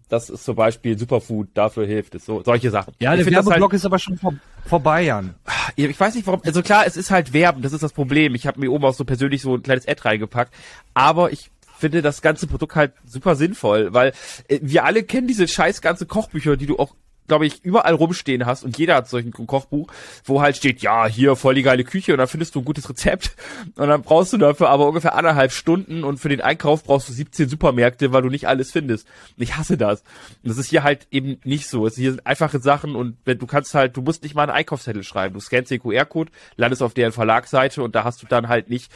[0.08, 2.24] Das ist zum Beispiel Superfood, dafür hilft es.
[2.24, 2.94] So, solche Sachen.
[3.00, 4.34] Ja, ich der das Werbeblock halt, ist aber schon vor,
[4.66, 5.34] vorbei, Jan.
[5.74, 8.36] ich weiß nicht warum, also klar, es ist halt Werben, das ist das Problem.
[8.36, 10.54] Ich habe mir oben auch so persönlich so ein kleines Ad reingepackt.
[10.92, 14.12] Aber ich finde das ganze Produkt halt super sinnvoll, weil
[14.46, 16.94] äh, wir alle kennen diese scheiß ganze Kochbücher, die du auch
[17.26, 19.88] glaube ich, überall rumstehen hast und jeder hat solch ein Kochbuch,
[20.24, 22.88] wo halt steht, ja, hier voll die geile Küche und dann findest du ein gutes
[22.88, 23.36] Rezept
[23.76, 27.12] und dann brauchst du dafür aber ungefähr anderthalb Stunden und für den Einkauf brauchst du
[27.12, 29.06] 17 Supermärkte, weil du nicht alles findest.
[29.36, 30.00] Und ich hasse das.
[30.42, 31.86] Und das ist hier halt eben nicht so.
[31.86, 34.52] Es hier sind einfache Sachen und wenn du kannst halt, du musst nicht mal einen
[34.52, 35.34] Einkaufszettel schreiben.
[35.34, 38.90] Du scannst den QR-Code, landest auf deren Verlagsseite und da hast du dann halt nicht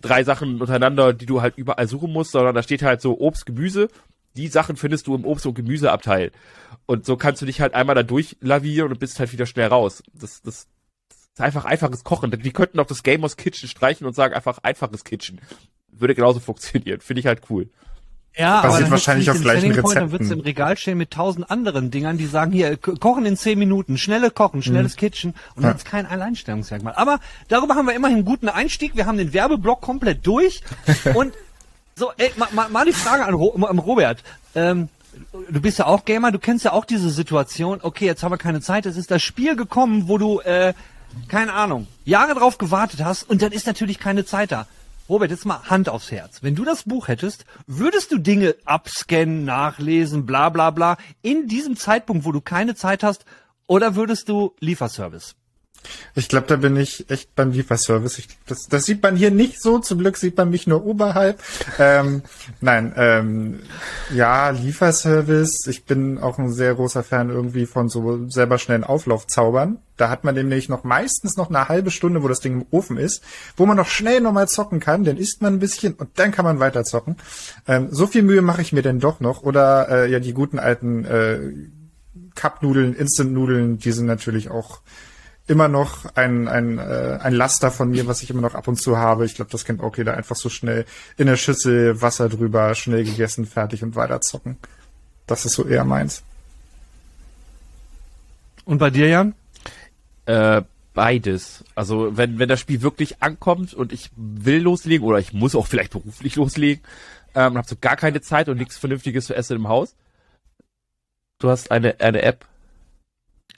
[0.00, 3.46] drei Sachen untereinander, die du halt überall suchen musst, sondern da steht halt so Obst,
[3.46, 3.88] Gemüse.
[4.36, 6.32] Die Sachen findest du im Obst- und Gemüseabteil.
[6.86, 10.02] Und so kannst du dich halt einmal da durchlavieren und bist halt wieder schnell raus.
[10.14, 10.68] Das, das,
[11.08, 12.30] das ist einfach einfaches Kochen.
[12.30, 15.40] Die könnten auch das Gamers Kitchen streichen und sagen einfach einfaches Kitchen.
[15.90, 17.00] Würde genauso funktionieren.
[17.00, 17.70] Finde ich halt cool.
[18.38, 20.20] Ja, Basiert dann wahrscheinlich auf gleichen Selling Point, Dann Rezepten.
[20.28, 23.58] wird's im Regal stehen mit tausend anderen Dingern, die sagen, hier, ko- kochen in zehn
[23.58, 26.92] Minuten, schnelle Kochen, schnelles Kitchen und dann ist kein Alleinstellungsmerkmal.
[26.96, 27.18] Aber
[27.48, 28.94] darüber haben wir immerhin einen guten Einstieg.
[28.94, 30.60] Wir haben den Werbeblock komplett durch
[31.14, 31.32] und
[31.98, 34.22] so, ey, mal, mal, mal die Frage an, Ro an Robert.
[34.54, 34.90] Ähm,
[35.48, 38.38] du bist ja auch Gamer, du kennst ja auch diese Situation, okay, jetzt haben wir
[38.38, 40.74] keine Zeit, es ist das Spiel gekommen, wo du, äh,
[41.28, 44.66] keine Ahnung, Jahre drauf gewartet hast und dann ist natürlich keine Zeit da.
[45.08, 46.42] Robert, jetzt mal Hand aufs Herz.
[46.42, 51.76] Wenn du das Buch hättest, würdest du Dinge abscannen, nachlesen, bla bla bla, in diesem
[51.76, 53.24] Zeitpunkt, wo du keine Zeit hast,
[53.68, 55.34] oder würdest du Lieferservice?
[56.14, 58.18] Ich glaube, da bin ich echt beim Lieferservice.
[58.18, 59.78] Ich, das, das sieht man hier nicht so.
[59.78, 61.42] Zum Glück sieht man mich nur oberhalb.
[61.78, 62.22] ähm,
[62.60, 63.60] nein, ähm,
[64.14, 65.66] ja, Lieferservice.
[65.66, 69.78] Ich bin auch ein sehr großer Fan irgendwie von so selber schnellen Auflaufzaubern.
[69.96, 72.98] Da hat man nämlich noch meistens noch eine halbe Stunde, wo das Ding im Ofen
[72.98, 73.22] ist,
[73.56, 75.04] wo man noch schnell nochmal zocken kann.
[75.04, 77.16] Dann isst man ein bisschen und dann kann man weiter zocken.
[77.66, 79.42] Ähm, so viel Mühe mache ich mir denn doch noch.
[79.42, 81.38] Oder äh, ja, die guten alten äh,
[82.34, 84.80] Cup-Nudeln, Instant-Nudeln, die sind natürlich auch
[85.46, 88.76] immer noch ein, ein, äh, ein Laster von mir, was ich immer noch ab und
[88.76, 89.24] zu habe.
[89.24, 90.16] Ich glaube, das kennt auch jeder.
[90.16, 90.84] Einfach so schnell
[91.16, 94.56] in der Schüssel, Wasser drüber, schnell gegessen, fertig und weiter zocken.
[95.26, 96.22] Das ist so eher meins.
[98.64, 99.34] Und bei dir, Jan?
[100.26, 100.62] Äh,
[100.94, 101.64] beides.
[101.76, 105.68] Also wenn, wenn das Spiel wirklich ankommt und ich will loslegen oder ich muss auch
[105.68, 106.82] vielleicht beruflich loslegen,
[107.36, 109.94] ähm, habe so gar keine Zeit und nichts Vernünftiges zu essen im Haus.
[111.38, 112.46] Du hast eine, eine App,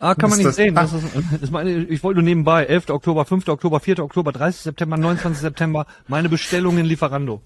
[0.01, 0.77] Ah, kann man nicht das- sehen.
[0.79, 0.83] ah.
[0.83, 2.65] Das ist, das ist meine, ich wollte nur nebenbei.
[2.67, 2.91] 11.
[2.91, 3.49] Oktober, 5.
[3.49, 3.99] Oktober, 4.
[4.01, 4.63] Oktober, 30.
[4.63, 5.41] September, 29.
[5.41, 5.87] September.
[6.07, 7.43] Meine Bestellung in Lieferando.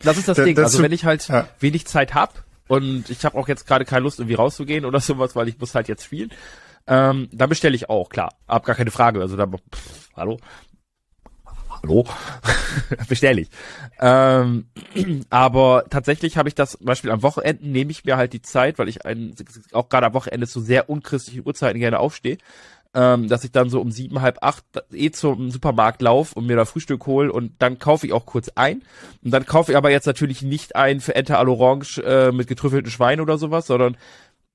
[0.00, 0.54] Das ist das Da- Ding.
[0.56, 1.48] dazu- Also wenn ich halt ja.
[1.60, 5.34] wenig Zeit hab und ich habe auch jetzt gerade keine Lust, irgendwie rauszugehen oder sowas,
[5.36, 6.30] weil ich muss halt jetzt spielen,
[6.86, 8.34] ähm, dann bestelle ich auch, klar.
[8.48, 9.20] Hab gar keine Frage.
[9.20, 10.38] Also da, pff, hallo?
[11.82, 12.06] Hallo?
[13.08, 13.48] bestelle ich.
[14.00, 14.66] Ähm,
[15.30, 18.78] aber tatsächlich habe ich das zum Beispiel am Wochenende nehme ich mir halt die Zeit,
[18.78, 19.34] weil ich ein,
[19.72, 22.38] auch gerade am Wochenende zu sehr unchristlichen Uhrzeiten gerne aufstehe,
[22.94, 26.56] ähm, dass ich dann so um sieben, halb acht eh zum Supermarkt lauf und mir
[26.56, 28.82] da Frühstück hol und dann kaufe ich auch kurz ein.
[29.24, 32.48] Und dann kaufe ich aber jetzt natürlich nicht ein für Ente à l'Orange äh, mit
[32.48, 33.96] getrüffelten Schwein oder sowas, sondern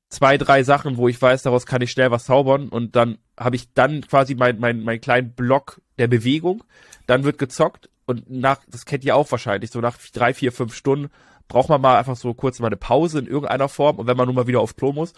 [0.10, 3.58] zwei, drei Sachen, wo ich weiß, daraus kann ich schnell was zaubern und dann habe
[3.58, 6.64] ich dann quasi mein, mein, mein kleinen Block der Bewegung,
[7.06, 10.76] dann wird gezockt und nach, das kennt ihr auch wahrscheinlich, so nach drei, vier, fünf
[10.76, 11.10] Stunden
[11.48, 14.28] braucht man mal einfach so kurz mal eine Pause in irgendeiner Form und wenn man
[14.28, 15.14] nun mal wieder auf Klo muss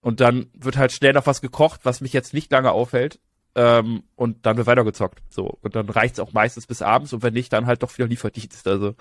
[0.00, 3.20] und dann wird halt schnell noch was gekocht, was mich jetzt nicht lange aufhält
[3.54, 7.34] ähm, und dann wird weitergezockt, so und dann reicht's auch meistens bis abends und wenn
[7.34, 8.94] nicht, dann halt doch wieder Lieferdienst, also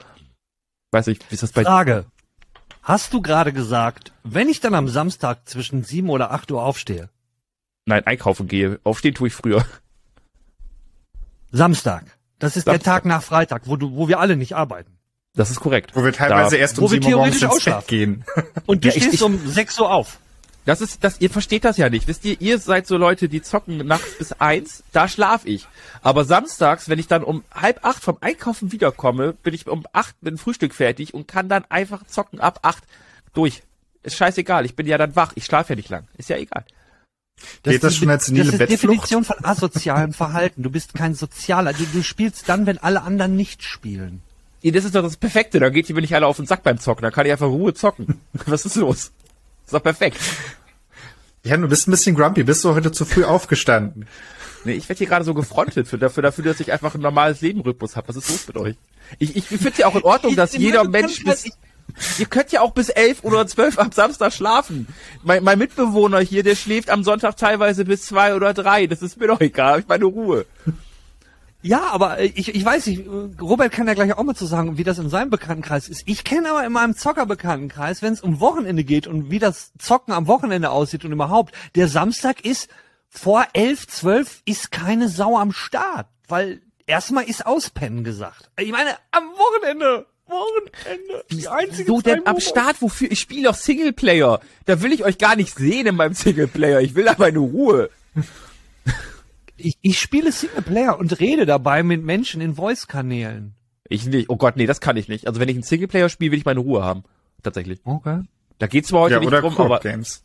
[0.91, 2.05] weiß nicht, wie ist das bei Frage.
[2.87, 7.09] Hast du gerade gesagt, wenn ich dann am Samstag zwischen 7 oder 8 Uhr aufstehe?
[7.85, 8.79] Nein, einkaufen gehe.
[8.85, 9.65] Aufstehen tue ich früher.
[11.51, 12.03] Samstag.
[12.39, 12.93] Das ist der Samstag.
[12.93, 14.91] Tag nach Freitag, wo du, wo wir alle nicht arbeiten.
[15.35, 15.91] Das ist korrekt.
[15.95, 18.25] Wo wir teilweise Da- erst um sieben Uhr morgens ins Bett gehen.
[18.65, 20.19] Und du Ja, stehst ich- um 6 Uhr auf.
[20.65, 22.09] Das ist, das, ihr versteht das ja nicht.
[22.09, 25.65] Wisst ihr, ihr seid so Leute, die zocken nachts bis eins, da schlaf ich.
[26.01, 30.15] Aber samstags, wenn ich dann um halb acht vom Einkaufen wiederkomme, bin ich um acht
[30.21, 32.83] mit dem Frühstück fertig und kann dann einfach zocken ab acht
[33.33, 33.63] durch.
[34.03, 36.05] Ist scheißegal, ich bin ja dann wach, ich schlafe ja nicht lang.
[36.17, 36.65] Ist ja egal.
[37.63, 38.69] Geht das ist- schon als senile Das ist?
[38.71, 40.63] Definition von asozialem Verhalten.
[40.63, 41.73] Du bist kein Sozialer.
[41.73, 44.21] Du, du spielst dann, wenn alle anderen nicht spielen.
[44.61, 46.63] Ja, Das ist doch das Perfekte, da geht ihr mir nicht alle auf den Sack
[46.63, 48.19] beim Zocken, da kann ich einfach Ruhe zocken.
[48.47, 49.11] Was ist los?
[49.65, 50.17] Ist doch perfekt.
[51.43, 52.43] Ja, du bist ein bisschen grumpy.
[52.43, 54.07] Bist du heute zu früh aufgestanden?
[54.65, 57.41] Nee, ich werde hier gerade so gefrontet für dafür, dafür, dass ich einfach ein normales
[57.41, 58.09] Lebenrhythmus habe.
[58.09, 58.75] Was ist los mit euch?
[59.19, 61.53] Ich, ich, ich finde ja auch in Ordnung, dass jeder Mensch kannst bis,
[62.17, 64.87] ihr könnt ja auch bis elf oder zwölf am Samstag schlafen.
[65.23, 68.87] Mein, mein Mitbewohner hier, der schläft am Sonntag teilweise bis zwei oder drei.
[68.87, 69.81] Das ist mir doch egal.
[69.81, 70.45] Ich meine Ruhe.
[71.61, 73.07] Ja, aber äh, ich, ich weiß nicht,
[73.41, 76.03] Robert kann ja gleich auch mal zu sagen, wie das in seinem Bekanntenkreis ist.
[76.05, 80.13] Ich kenne aber in meinem Zockerbekanntenkreis, wenn es um Wochenende geht und wie das Zocken
[80.13, 82.69] am Wochenende aussieht und überhaupt, der Samstag ist
[83.09, 88.49] vor elf, zwölf ist keine Sau am Start, weil erstmal ist Auspennen gesagt.
[88.57, 93.11] Ich meine, am Wochenende, Wochenende, die einzige So denn am Start, wofür?
[93.11, 94.39] Ich spiele doch Singleplayer.
[94.65, 96.81] Da will ich euch gar nicht sehen in meinem Singleplayer.
[96.81, 97.89] Ich will aber eine Ruhe.
[99.55, 103.55] Ich, ich spiele Singleplayer und rede dabei mit Menschen in Voice-Kanälen.
[103.89, 104.29] Ich nicht.
[104.29, 105.27] Oh Gott, nee, das kann ich nicht.
[105.27, 107.03] Also wenn ich einen Singleplayer spiele, will ich meine Ruhe haben.
[107.41, 107.79] Tatsächlich.
[107.83, 108.21] Okay.
[108.59, 110.23] Da geht's zwar heute Ja, nicht oder drum, aber Koop-Games.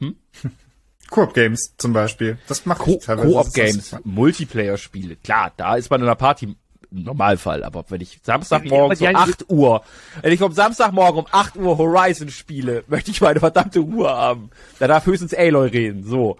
[0.00, 0.16] Hm?
[1.10, 2.38] Koop-Games zum Beispiel.
[2.48, 5.16] Das macht Co- Koop-Games, ist- Multiplayer-Spiele.
[5.16, 6.56] Klar, da ist man in einer Party
[6.90, 9.82] im Normalfall, aber wenn ich Samstagmorgen Ja, um die- 8 Uhr,
[10.22, 14.50] wenn ich am Samstagmorgen um 8 Uhr Horizon spiele, möchte ich meine verdammte Ruhe haben.
[14.78, 16.38] Da darf höchstens Aloy reden, so.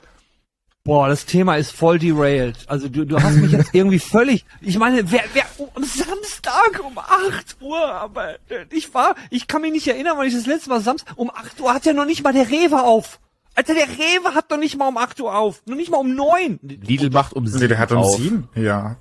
[0.85, 2.57] Boah, das Thema ist voll derailed.
[2.69, 4.45] Also du, du hast mich jetzt irgendwie völlig.
[4.61, 5.43] Ich meine, wer, wer
[5.75, 8.37] am Samstag um 8 Uhr, aber
[8.71, 11.61] ich war, ich kann mich nicht erinnern, weil ich das letzte Mal Samstag um 8
[11.61, 13.19] Uhr hat ja noch nicht mal der Rewe auf.
[13.57, 15.61] Alter, der Rewe hat noch nicht mal um 8 Uhr auf.
[15.67, 16.61] Noch nicht mal um 9.
[16.63, 18.17] Lidl macht um Nee, 7 der hat um auf.
[18.17, 18.49] sieben.
[18.55, 18.97] Ja.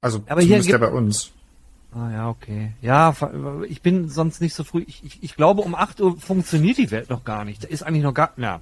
[0.00, 1.30] Also Aber hier zumindest der gibt- bei uns.
[1.94, 2.72] Ah ja, okay.
[2.82, 3.14] Ja,
[3.66, 4.84] ich bin sonst nicht so früh.
[4.86, 7.64] Ich, ich, ich glaube, um 8 Uhr funktioniert die Welt noch gar nicht.
[7.64, 8.32] Da ist eigentlich noch gar.
[8.36, 8.60] Na.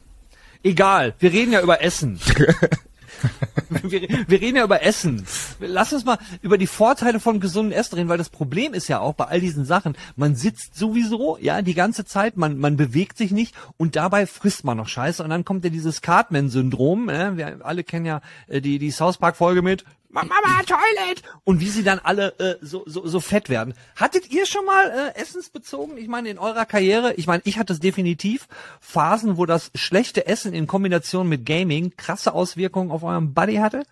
[0.62, 2.20] Egal, wir reden ja über Essen.
[3.68, 5.26] wir, wir reden ja über Essen.
[5.60, 9.00] Lass uns mal über die Vorteile von gesunden Essen reden, weil das Problem ist ja
[9.00, 13.16] auch bei all diesen Sachen, man sitzt sowieso, ja, die ganze Zeit, man, man bewegt
[13.18, 17.36] sich nicht und dabei frisst man noch Scheiße und dann kommt ja dieses Cartman-Syndrom, äh,
[17.36, 21.22] wir alle kennen ja äh, die, die South Park-Folge mit Mama, Toilet!
[21.44, 23.74] Und wie sie dann alle äh, so, so, so fett werden.
[23.96, 25.98] Hattet ihr schon mal äh, essensbezogen?
[25.98, 28.48] Ich meine, in eurer Karriere, ich meine, ich hatte es definitiv,
[28.80, 33.84] Phasen, wo das schlechte Essen in Kombination mit Gaming krasse Auswirkungen auf eurem Body hatte?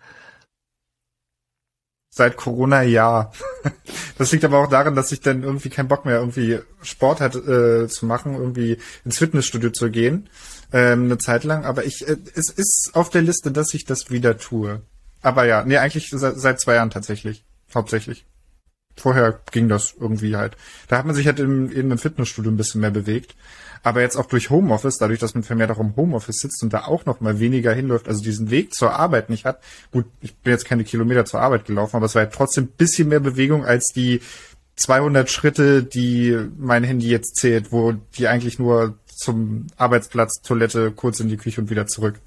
[2.09, 3.31] Seit Corona ja.
[4.17, 7.35] Das liegt aber auch daran, dass ich dann irgendwie keinen Bock mehr irgendwie Sport hat
[7.35, 10.29] äh, zu machen, irgendwie ins Fitnessstudio zu gehen,
[10.71, 11.65] ähm, eine Zeit lang.
[11.65, 14.81] Aber ich, äh, es ist auf der Liste, dass ich das wieder tue.
[15.25, 18.27] Aber ja, nee, eigentlich seit, seit zwei Jahren tatsächlich, hauptsächlich.
[18.95, 20.55] Vorher ging das irgendwie halt.
[20.87, 23.35] Da hat man sich halt im, eben im Fitnessstudio ein bisschen mehr bewegt.
[23.81, 26.85] Aber jetzt auch durch Homeoffice, dadurch, dass man vermehrt auch im Homeoffice sitzt und da
[26.85, 29.63] auch noch mal weniger hinläuft, also diesen Weg zur Arbeit nicht hat.
[29.91, 32.73] Gut, ich bin jetzt keine Kilometer zur Arbeit gelaufen, aber es war halt trotzdem ein
[32.77, 34.21] bisschen mehr Bewegung als die
[34.75, 41.19] 200 Schritte, die mein Handy jetzt zählt, wo die eigentlich nur zum Arbeitsplatz, Toilette, kurz
[41.19, 42.19] in die Küche und wieder zurück.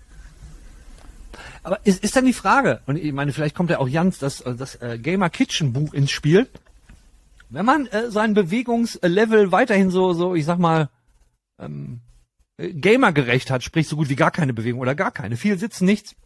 [1.69, 4.43] Aber ist, ist dann die Frage, und ich meine, vielleicht kommt ja auch Jans das,
[4.43, 6.49] das äh, Gamer Kitchen Buch ins Spiel.
[7.51, 10.89] Wenn man äh, sein Bewegungslevel weiterhin so, so, ich sag mal,
[11.59, 12.01] ähm,
[12.57, 16.17] gamergerecht hat, sprich so gut wie gar keine Bewegung oder gar keine, viel sitzen, nichts,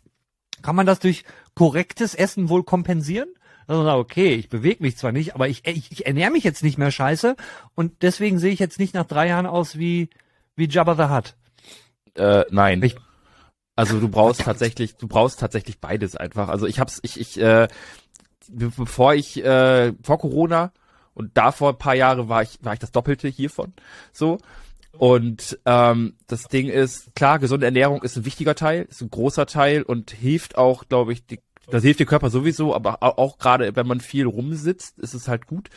[0.62, 1.24] kann man das durch
[1.56, 3.28] korrektes Essen wohl kompensieren?
[3.66, 6.78] Also okay, ich bewege mich zwar nicht, aber ich, ich, ich ernähre mich jetzt nicht
[6.78, 7.34] mehr scheiße
[7.74, 10.08] und deswegen sehe ich jetzt nicht nach drei Jahren aus wie,
[10.54, 11.34] wie Jabba the Hutt.
[12.14, 12.80] Äh, nein.
[12.84, 12.94] Ich,
[13.82, 16.48] also du brauchst tatsächlich, du brauchst tatsächlich beides einfach.
[16.48, 17.66] Also ich hab's, ich, ich, äh,
[18.48, 20.70] bevor ich, äh, vor Corona
[21.14, 23.72] und davor ein paar Jahre war ich, war ich das Doppelte hiervon.
[24.12, 24.38] So.
[24.96, 29.46] Und ähm, das Ding ist, klar, gesunde Ernährung ist ein wichtiger Teil, ist ein großer
[29.46, 33.38] Teil und hilft auch, glaube ich, die, das hilft dem Körper sowieso, aber auch, auch
[33.38, 35.70] gerade wenn man viel rumsitzt, ist es halt gut.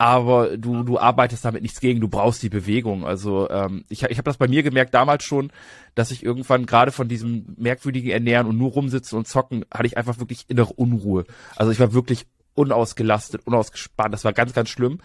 [0.00, 3.04] Aber du, du arbeitest damit nichts gegen, du brauchst die Bewegung.
[3.04, 5.50] Also ähm, ich, ich habe das bei mir gemerkt damals schon,
[5.96, 9.96] dass ich irgendwann gerade von diesem merkwürdigen Ernähren und nur rumsitzen und zocken, hatte ich
[9.96, 11.24] einfach wirklich innere Unruhe.
[11.56, 14.12] Also ich war wirklich unausgelastet, unausgespannt.
[14.12, 15.00] Das war ganz, ganz schlimm.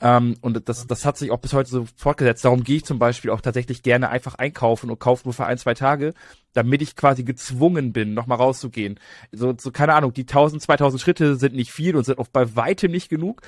[0.00, 2.44] Ähm, und das, das hat sich auch bis heute so fortgesetzt.
[2.44, 5.58] Darum gehe ich zum Beispiel auch tatsächlich gerne einfach einkaufen und kaufe nur für ein,
[5.58, 6.14] zwei Tage,
[6.52, 8.98] damit ich quasi gezwungen bin, nochmal rauszugehen.
[9.32, 12.56] So, so, keine Ahnung, die 1000, 2000 Schritte sind nicht viel und sind auch bei
[12.56, 13.42] weitem nicht genug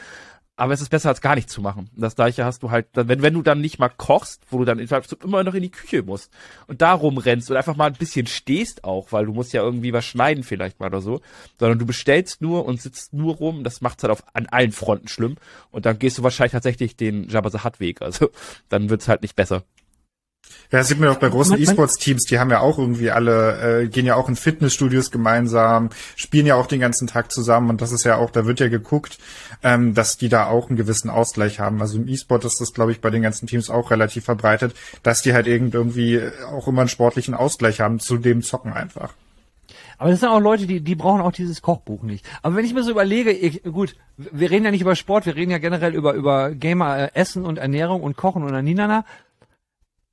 [0.58, 1.88] aber es ist besser als gar nichts zu machen.
[1.96, 4.80] Das gleiche hast du halt, wenn, wenn du dann nicht mal kochst, wo du dann
[4.80, 6.32] immer noch in die Küche musst
[6.66, 9.92] und da rumrennst und einfach mal ein bisschen stehst auch, weil du musst ja irgendwie
[9.92, 11.20] was schneiden vielleicht mal oder so,
[11.60, 15.06] sondern du bestellst nur und sitzt nur rum, das macht's halt auf, an allen Fronten
[15.06, 15.36] schlimm
[15.70, 18.30] und dann gehst du wahrscheinlich tatsächlich den Jabba the Hutt Weg, also
[18.68, 19.62] dann wird's halt nicht besser.
[20.70, 23.88] Ja, das sieht man auch bei großen E-Sports-Teams, die haben ja auch irgendwie alle, äh,
[23.88, 27.90] gehen ja auch in Fitnessstudios gemeinsam, spielen ja auch den ganzen Tag zusammen und das
[27.90, 29.18] ist ja auch, da wird ja geguckt,
[29.62, 31.80] ähm, dass die da auch einen gewissen Ausgleich haben.
[31.80, 35.22] Also im E-Sport ist das, glaube ich, bei den ganzen Teams auch relativ verbreitet, dass
[35.22, 36.20] die halt irgendwie
[36.52, 39.14] auch immer einen sportlichen Ausgleich haben zu dem Zocken einfach.
[39.98, 42.24] Aber das sind auch Leute, die, die brauchen auch dieses Kochbuch nicht.
[42.42, 45.34] Aber wenn ich mir so überlege, ich, gut, wir reden ja nicht über Sport, wir
[45.34, 49.04] reden ja generell über, über Gamer, äh, Essen und Ernährung und Kochen und Aninana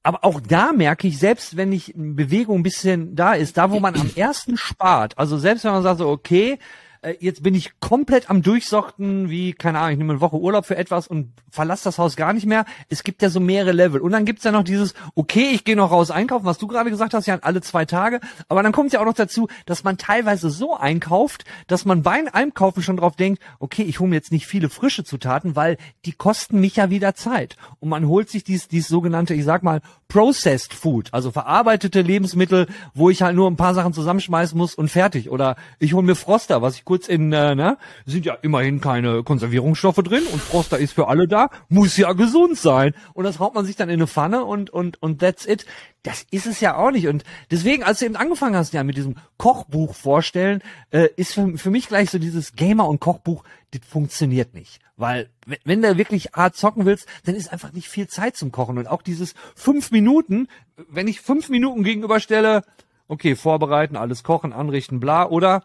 [0.06, 3.80] aber auch da merke ich, selbst wenn ich Bewegung ein bisschen da ist, da wo
[3.80, 6.60] man am ersten spart, also selbst wenn man sagt so, okay,
[7.06, 10.66] äh, jetzt bin ich komplett am Durchsochten, wie, keine Ahnung, ich nehme eine Woche Urlaub
[10.66, 12.66] für etwas und verlasse das Haus gar nicht mehr.
[12.89, 14.01] Es gibt ja so mehrere Level.
[14.01, 16.89] Und dann gibt's ja noch dieses, okay, ich gehe noch raus einkaufen, was du gerade
[16.89, 18.20] gesagt hast, ja, alle zwei Tage.
[18.49, 22.28] Aber dann kommt ja auch noch dazu, dass man teilweise so einkauft, dass man beim
[22.32, 26.14] Einkaufen schon drauf denkt, okay, ich hole mir jetzt nicht viele frische Zutaten, weil die
[26.14, 27.56] kosten mich ja wieder Zeit.
[27.80, 32.68] Und man holt sich dies, dies sogenannte, ich sag mal, Processed Food, also verarbeitete Lebensmittel,
[32.93, 35.30] wo ich halt nur ein paar Sachen zusammenschmeißen muss und fertig.
[35.30, 39.24] Oder ich hole mir Froster, was ich kurz in, äh, ne, sind ja immerhin keine
[39.24, 42.93] Konservierungsstoffe drin und Froster ist für alle da, muss ja gesund sein.
[43.14, 45.66] Und das haut man sich dann in eine Pfanne und, und, und that's it.
[46.04, 47.08] Das ist es ja auch nicht.
[47.08, 51.58] Und deswegen, als du eben angefangen hast, ja, mit diesem Kochbuch vorstellen, äh, ist für,
[51.58, 54.80] für mich gleich so dieses Gamer- und Kochbuch, das funktioniert nicht.
[54.98, 55.30] Weil,
[55.66, 58.78] wenn du wirklich hart zocken willst, dann ist einfach nicht viel Zeit zum Kochen.
[58.78, 60.48] Und auch dieses fünf Minuten,
[60.89, 62.64] wenn ich fünf Minuten gegenüberstelle,
[63.08, 65.64] okay, vorbereiten, alles kochen, anrichten, bla, oder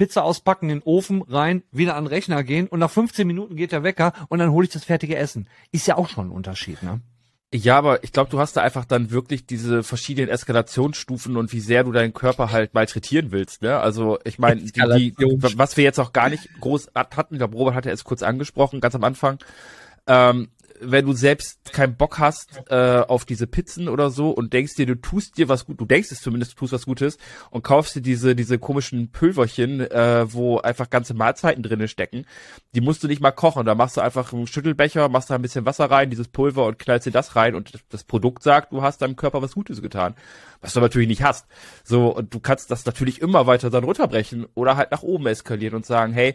[0.00, 3.54] Pizza auspacken, in den Ofen rein, wieder an den Rechner gehen und nach 15 Minuten
[3.54, 5.46] geht der Wecker und dann hole ich das fertige Essen.
[5.72, 7.02] Ist ja auch schon ein Unterschied, ne?
[7.52, 11.60] Ja, aber ich glaube, du hast da einfach dann wirklich diese verschiedenen Eskalationsstufen und wie
[11.60, 13.60] sehr du deinen Körper halt malträtieren willst.
[13.60, 13.78] Ne?
[13.78, 17.56] Also ich meine, die, die, was wir jetzt auch gar nicht groß hatten, ich glaube,
[17.56, 19.38] Robert hatte es kurz angesprochen, ganz am Anfang,
[20.06, 20.48] ähm,
[20.80, 24.86] wenn du selbst keinen Bock hast äh, auf diese Pizzen oder so und denkst dir,
[24.86, 27.18] du tust dir was gut, du denkst es zumindest, du tust was Gutes
[27.50, 32.26] und kaufst dir diese diese komischen Pülverchen, äh, wo einfach ganze Mahlzeiten drinne stecken.
[32.74, 35.42] Die musst du nicht mal kochen, da machst du einfach einen Schüttelbecher, machst da ein
[35.42, 38.82] bisschen Wasser rein, dieses Pulver und knallst dir das rein und das Produkt sagt, du
[38.82, 40.14] hast deinem Körper was Gutes getan,
[40.60, 41.46] was du natürlich nicht hast.
[41.84, 45.74] So und du kannst das natürlich immer weiter dann runterbrechen oder halt nach oben eskalieren
[45.74, 46.34] und sagen, hey,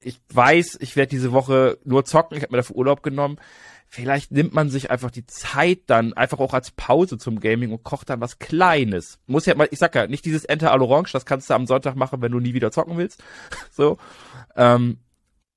[0.00, 3.38] ich weiß, ich werde diese Woche nur zocken, ich habe mir dafür Urlaub genommen.
[3.88, 7.84] Vielleicht nimmt man sich einfach die Zeit dann einfach auch als Pause zum Gaming und
[7.84, 9.20] kocht dann was Kleines.
[9.26, 11.66] Muss ja mal, ich sag ja, nicht dieses Enter à l'Orange, das kannst du am
[11.66, 13.22] Sonntag machen, wenn du nie wieder zocken willst.
[13.70, 13.98] so.
[14.56, 14.98] Ähm,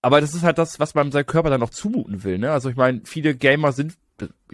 [0.02, 2.38] aber das ist halt das, was man seinem Körper dann auch zumuten will.
[2.38, 2.52] Ne?
[2.52, 3.98] Also ich meine, viele Gamer sind,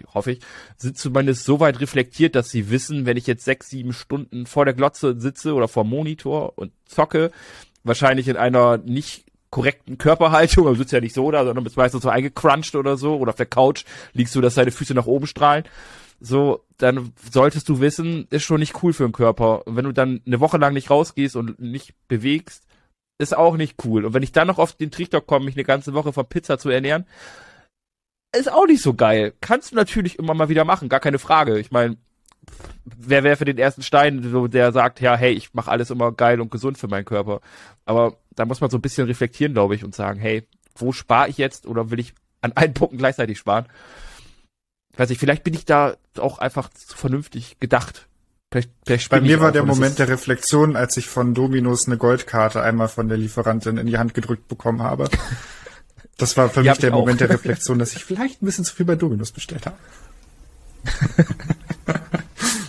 [0.08, 0.40] hoffe ich,
[0.76, 4.64] sind zumindest so weit reflektiert, dass sie wissen, wenn ich jetzt sechs, sieben Stunden vor
[4.64, 7.30] der Glotze sitze oder vor Monitor und zocke,
[7.84, 12.02] wahrscheinlich in einer nicht korrekten Körperhaltung, also sitzt ja nicht so da, sondern bist meistens
[12.02, 15.26] so eingecrunched oder so, oder auf der Couch liegst du, dass deine Füße nach oben
[15.26, 15.64] strahlen.
[16.20, 19.66] So, dann solltest du wissen, ist schon nicht cool für den Körper.
[19.66, 22.64] Und wenn du dann eine Woche lang nicht rausgehst und nicht bewegst,
[23.18, 24.04] ist auch nicht cool.
[24.04, 26.58] Und wenn ich dann noch auf den Trichter komme, mich eine ganze Woche von Pizza
[26.58, 27.06] zu ernähren,
[28.34, 29.34] ist auch nicht so geil.
[29.40, 31.58] Kannst du natürlich immer mal wieder machen, gar keine Frage.
[31.58, 31.96] Ich meine,
[32.84, 36.40] wer wäre für den ersten Stein, der sagt, ja, hey, ich mache alles immer geil
[36.40, 37.40] und gesund für meinen Körper.
[37.84, 41.28] Aber da muss man so ein bisschen reflektieren, glaube ich, und sagen, hey, wo spare
[41.28, 43.66] ich jetzt oder will ich an allen Punkten gleichzeitig sparen?
[44.92, 48.06] Ich weiß nicht, vielleicht bin ich da auch einfach zu vernünftig gedacht.
[48.52, 52.62] Vielleicht, vielleicht Bei mir war der Moment der Reflexion, als ich von Dominos eine Goldkarte
[52.62, 55.08] einmal von der Lieferantin in die Hand gedrückt bekommen habe.
[56.18, 58.86] Das war für mich der Moment der Reflexion, dass ich vielleicht ein bisschen zu viel
[58.86, 59.76] bei Dominos bestellt habe.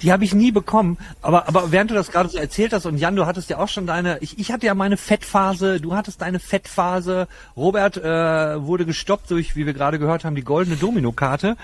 [0.08, 0.98] Die habe ich nie bekommen.
[1.22, 3.68] Aber, aber während du das gerade so erzählt hast, und Jan, du hattest ja auch
[3.68, 7.28] schon deine, ich, ich hatte ja meine Fettphase, du hattest deine Fettphase,
[7.58, 11.58] Robert äh, wurde gestoppt durch, wie wir gerade gehört haben, die goldene Domino-Karte.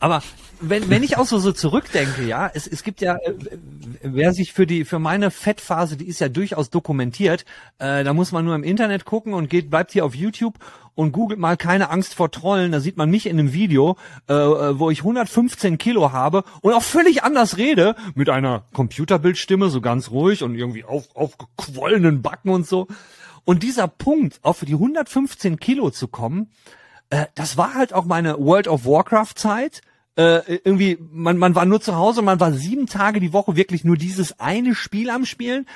[0.00, 0.22] Aber
[0.60, 3.34] wenn, wenn ich auch so, so zurückdenke, ja, es, es gibt ja, äh,
[4.02, 7.44] wer sich für die, für meine Fettphase, die ist ja durchaus dokumentiert,
[7.78, 10.58] äh, da muss man nur im Internet gucken und geht, bleibt hier auf YouTube
[10.94, 13.96] und googelt mal keine Angst vor Trollen, da sieht man mich in einem Video,
[14.28, 19.68] äh, äh wo ich 115 Kilo habe und auch völlig anders rede, mit einer Computerbildstimme,
[19.68, 22.86] so ganz ruhig und irgendwie auf, aufgequollenen Backen und so.
[23.44, 26.50] Und dieser Punkt, auf die 115 Kilo zu kommen,
[27.10, 29.82] äh, das war halt auch meine World of Warcraft Zeit
[30.16, 33.84] äh, irgendwie, man, man war nur zu Hause, man war sieben Tage die Woche wirklich
[33.84, 35.66] nur dieses eine Spiel am Spielen.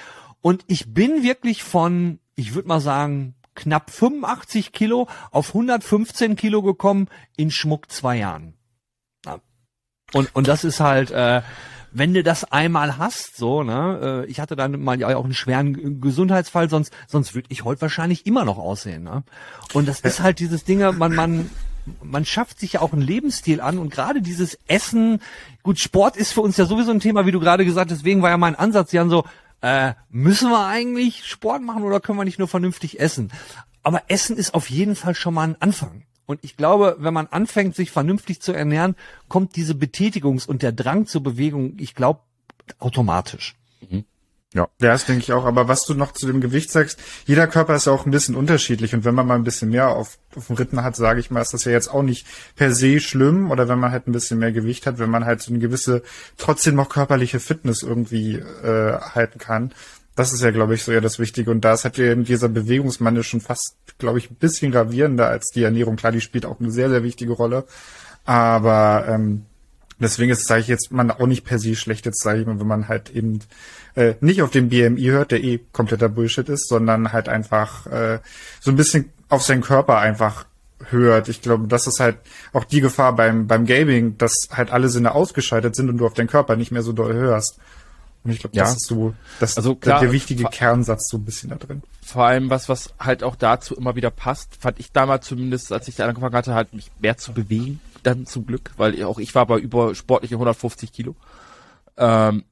[0.40, 6.62] Und ich bin wirklich von, ich würde mal sagen, knapp 85 Kilo auf 115 Kilo
[6.62, 8.54] gekommen in Schmuck zwei Jahren.
[9.24, 9.40] Ja.
[10.12, 11.42] Und, und das ist halt, äh,
[11.92, 15.32] wenn du das einmal hast, so, ne, äh, ich hatte dann mal ja auch einen
[15.32, 19.22] schweren Gesundheitsfall, sonst, sonst würde ich heute wahrscheinlich immer noch aussehen, ne?
[19.72, 21.50] Und das ist halt dieses Ding, man, man,
[22.02, 25.20] man schafft sich ja auch einen Lebensstil an und gerade dieses Essen,
[25.62, 28.22] gut, Sport ist für uns ja sowieso ein Thema, wie du gerade gesagt hast, deswegen
[28.22, 29.24] war ja mein Ansatz, Jan, so,
[29.60, 33.32] äh, müssen wir eigentlich Sport machen oder können wir nicht nur vernünftig essen?
[33.82, 36.04] Aber Essen ist auf jeden Fall schon mal ein Anfang.
[36.26, 38.96] Und ich glaube, wenn man anfängt, sich vernünftig zu ernähren,
[39.28, 42.20] kommt diese Betätigungs- und der Drang zur Bewegung, ich glaube,
[42.78, 43.56] automatisch.
[43.88, 44.04] Mhm.
[44.54, 44.68] Ja.
[44.80, 45.44] Ja, das denke ich auch.
[45.44, 48.36] Aber was du noch zu dem Gewicht sagst, jeder Körper ist ja auch ein bisschen
[48.36, 48.94] unterschiedlich.
[48.94, 51.42] Und wenn man mal ein bisschen mehr auf, auf dem Ritten hat, sage ich mal,
[51.42, 52.24] ist das ja jetzt auch nicht
[52.54, 53.50] per se schlimm.
[53.50, 56.02] Oder wenn man halt ein bisschen mehr Gewicht hat, wenn man halt so eine gewisse,
[56.38, 59.72] trotzdem noch körperliche Fitness irgendwie äh, halten kann.
[60.14, 61.50] Das ist ja, glaube ich, so eher das Wichtige.
[61.50, 65.48] Und da ist halt eben dieser Bewegungsmangel schon fast, glaube ich, ein bisschen gravierender als
[65.48, 65.96] die Ernährung.
[65.96, 67.64] Klar, die spielt auch eine sehr, sehr wichtige Rolle.
[68.24, 69.46] Aber ähm,
[69.98, 72.60] deswegen ist, sage ich jetzt, man auch nicht per se schlecht jetzt, sage ich mal,
[72.60, 73.40] wenn man halt eben
[73.94, 78.18] äh, nicht auf den BMI hört, der eh kompletter Bullshit ist, sondern halt einfach äh,
[78.60, 80.46] so ein bisschen auf seinen Körper einfach
[80.90, 81.28] hört.
[81.28, 82.18] Ich glaube, das ist halt
[82.52, 86.14] auch die Gefahr beim, beim Gaming, dass halt alle Sinne ausgeschaltet sind und du auf
[86.14, 87.58] deinen Körper nicht mehr so doll hörst.
[88.24, 88.76] Und ich glaube, das ja.
[88.76, 91.82] ist so, das also klar, der wichtige Kernsatz so ein bisschen da drin.
[92.02, 95.88] Vor allem was, was halt auch dazu immer wieder passt, fand ich damals zumindest, als
[95.88, 99.34] ich da angefangen hatte, halt mich mehr zu bewegen, dann zum Glück, weil auch ich
[99.34, 101.14] war bei über sportliche 150 Kilo.
[101.98, 102.44] Ähm,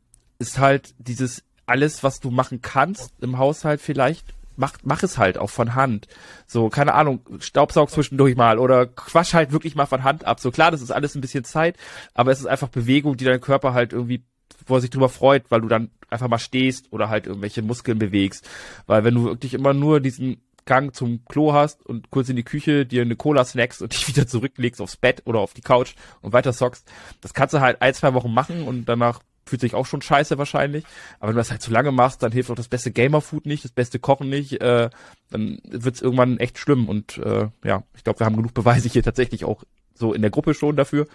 [0.42, 4.26] ist halt dieses alles, was du machen kannst im Haushalt vielleicht,
[4.56, 6.08] mach, mach es halt auch von Hand.
[6.46, 10.40] So, keine Ahnung, Staubsaug zwischendurch mal oder quasch halt wirklich mal von Hand ab.
[10.40, 11.76] So klar, das ist alles ein bisschen Zeit,
[12.12, 14.24] aber es ist einfach Bewegung, die dein Körper halt irgendwie,
[14.66, 17.98] wo er sich drüber freut, weil du dann einfach mal stehst oder halt irgendwelche Muskeln
[17.98, 18.48] bewegst.
[18.86, 22.44] Weil wenn du wirklich immer nur diesen Gang zum Klo hast und kurz in die
[22.44, 25.94] Küche dir eine Cola snackst und dich wieder zurücklegst aufs Bett oder auf die Couch
[26.20, 26.90] und weiter sockst,
[27.20, 30.38] das kannst du halt ein, zwei Wochen machen und danach fühlt sich auch schon scheiße
[30.38, 30.84] wahrscheinlich.
[31.18, 33.64] Aber wenn du das halt zu lange machst, dann hilft auch das beste Gamer-Food nicht,
[33.64, 34.60] das beste Kochen nicht.
[34.60, 34.90] Äh,
[35.30, 36.88] dann wird's irgendwann echt schlimm.
[36.88, 39.64] Und äh, ja, ich glaube, wir haben genug Beweise hier tatsächlich auch
[39.94, 41.06] so in der Gruppe schon dafür.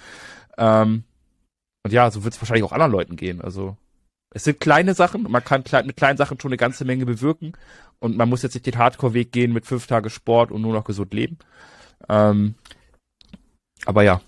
[0.57, 1.03] Ähm,
[1.83, 3.41] und ja, so wird es wahrscheinlich auch anderen Leuten gehen.
[3.41, 3.77] Also
[4.33, 7.53] es sind kleine Sachen, man kann mit kleinen Sachen schon eine ganze Menge bewirken
[7.99, 10.83] und man muss jetzt nicht den Hardcore-Weg gehen mit fünf Tage Sport und nur noch
[10.83, 11.37] gesund leben.
[12.09, 12.55] Ähm,
[13.85, 14.21] aber ja.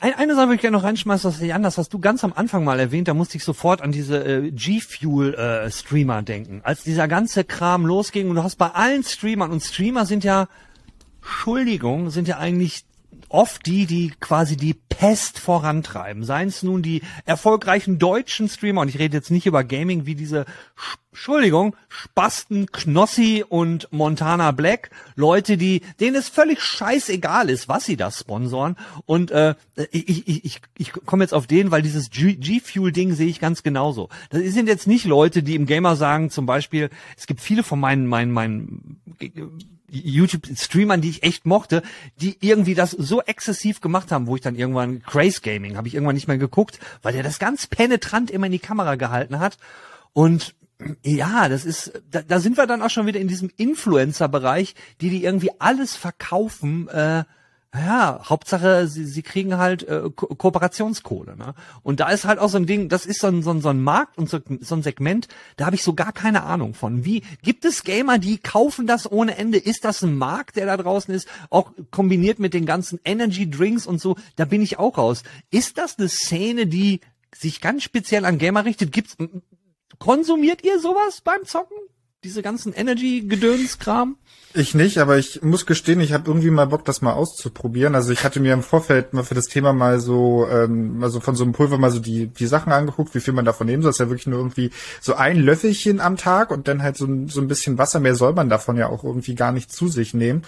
[0.00, 1.78] Eine Sache würde ich gerne noch reinschmeißen, das ist anders.
[1.78, 6.18] Hast du ganz am Anfang mal erwähnt, da musste ich sofort an diese äh, G-Fuel-Streamer
[6.18, 6.60] äh, denken.
[6.62, 10.48] Als dieser ganze Kram losging und du hast bei allen Streamern, und Streamer sind ja,
[11.20, 12.84] Entschuldigung, sind ja eigentlich
[13.28, 16.24] oft die, die quasi die Pest vorantreiben.
[16.24, 20.14] Seien es nun die erfolgreichen deutschen Streamer, und ich rede jetzt nicht über Gaming wie
[20.14, 20.44] diese,
[21.12, 27.96] Entschuldigung, Spasten Knossi und Montana Black, Leute, die, denen es völlig scheißegal ist, was sie
[27.96, 28.76] das sponsoren.
[29.06, 29.54] Und äh,
[29.90, 34.08] ich, ich, ich, ich komme jetzt auf den, weil dieses G-Fuel-Ding sehe ich ganz genauso.
[34.30, 37.78] Das sind jetzt nicht Leute, die im Gamer sagen, zum Beispiel, es gibt viele von
[37.78, 39.00] meinen, meinen, meinen
[39.90, 41.82] YouTube-Streamern, die ich echt mochte,
[42.20, 45.94] die irgendwie das so exzessiv gemacht haben, wo ich dann irgendwann Craze Gaming habe ich
[45.94, 49.58] irgendwann nicht mehr geguckt, weil der das ganz penetrant immer in die Kamera gehalten hat.
[50.12, 50.54] Und
[51.02, 55.10] ja, das ist, da, da sind wir dann auch schon wieder in diesem Influencer-Bereich, die
[55.10, 57.24] die irgendwie alles verkaufen, äh,
[57.74, 61.36] ja, Hauptsache, sie, sie kriegen halt äh, Ko Kooperationskohle.
[61.36, 61.54] Ne?
[61.82, 63.68] Und da ist halt auch so ein Ding, das ist so ein, so ein, so
[63.68, 67.04] ein Markt und so, so ein Segment, da habe ich so gar keine Ahnung von.
[67.04, 69.58] Wie gibt es Gamer, die kaufen das ohne Ende?
[69.58, 71.28] Ist das ein Markt, der da draußen ist?
[71.50, 75.22] Auch kombiniert mit den ganzen Energy Drinks und so, da bin ich auch raus.
[75.50, 77.00] Ist das eine Szene, die
[77.34, 78.92] sich ganz speziell an Gamer richtet?
[78.92, 79.16] Gibt's
[79.98, 81.76] konsumiert ihr sowas beim Zocken?
[82.24, 84.16] Diese ganzen Energy-Gedöns-Kram?
[84.52, 87.94] Ich nicht, aber ich muss gestehen, ich habe irgendwie mal Bock, das mal auszuprobieren.
[87.94, 91.36] Also ich hatte mir im Vorfeld mal für das Thema mal so, ähm, also von
[91.36, 93.90] so einem Pulver mal so die, die Sachen angeguckt, wie viel man davon nehmen soll.
[93.90, 97.06] Das ist ja wirklich nur irgendwie so ein Löffelchen am Tag und dann halt so,
[97.28, 98.00] so ein bisschen Wasser.
[98.00, 100.42] Mehr soll man davon ja auch irgendwie gar nicht zu sich nehmen.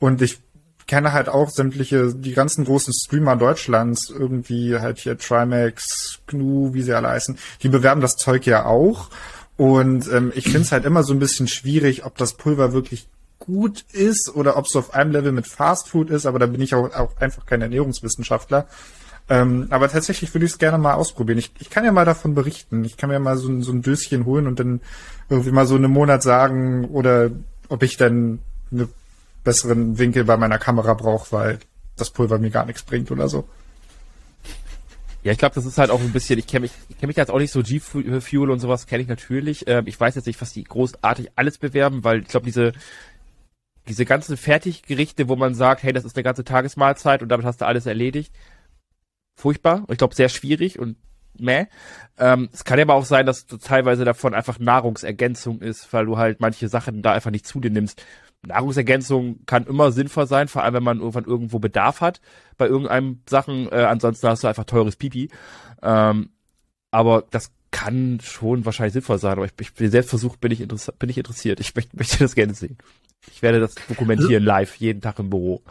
[0.00, 0.40] Und ich
[0.88, 6.82] kenne halt auch sämtliche, die ganzen großen Streamer Deutschlands, irgendwie halt hier Trimax, GNU, wie
[6.82, 9.08] sie alle heißen, die bewerben das Zeug ja auch.
[9.62, 13.06] Und ähm, ich finde es halt immer so ein bisschen schwierig, ob das Pulver wirklich
[13.38, 16.60] gut ist oder ob es auf einem Level mit Fast Food ist, aber da bin
[16.60, 18.66] ich auch, auch einfach kein Ernährungswissenschaftler.
[19.28, 21.38] Ähm, aber tatsächlich würde ich es gerne mal ausprobieren.
[21.38, 22.84] Ich, ich kann ja mal davon berichten.
[22.84, 24.80] Ich kann mir mal so, so ein Döschen holen und dann
[25.28, 27.30] irgendwie mal so einen Monat sagen oder
[27.68, 28.40] ob ich dann
[28.72, 28.88] einen
[29.44, 31.58] besseren Winkel bei meiner Kamera brauche, weil
[31.96, 33.44] das Pulver mir gar nichts bringt oder so.
[35.22, 37.16] Ja, ich glaube, das ist halt auch ein bisschen, ich kenne mich, ich kenne mich
[37.16, 39.68] jetzt auch nicht so G-Fuel und sowas kenne ich natürlich.
[39.68, 42.72] Ähm, ich weiß jetzt nicht, was die großartig alles bewerben, weil ich glaube, diese,
[43.88, 47.60] diese ganzen Fertiggerichte, wo man sagt, hey, das ist eine ganze Tagesmahlzeit und damit hast
[47.60, 48.34] du alles erledigt.
[49.36, 49.84] Furchtbar.
[49.90, 50.96] Ich glaube, sehr schwierig und
[51.38, 51.66] meh.
[52.18, 56.06] Ähm, es kann ja aber auch sein, dass du teilweise davon einfach Nahrungsergänzung ist, weil
[56.06, 58.04] du halt manche Sachen da einfach nicht zu dir nimmst.
[58.46, 62.20] Nahrungsergänzung kann immer sinnvoll sein, vor allem wenn man irgendwann irgendwo Bedarf hat
[62.56, 63.70] bei irgendeinem Sachen.
[63.70, 65.30] Äh, ansonsten hast du einfach teures Pipi.
[65.82, 66.30] Ähm,
[66.90, 69.32] aber das kann schon wahrscheinlich sinnvoll sein.
[69.32, 71.60] Aber ich, ich bin selbst versucht, bin ich, bin ich interessiert.
[71.60, 72.78] Ich möchte, möchte das gerne sehen.
[73.30, 75.62] Ich werde das dokumentieren live, jeden Tag im Büro.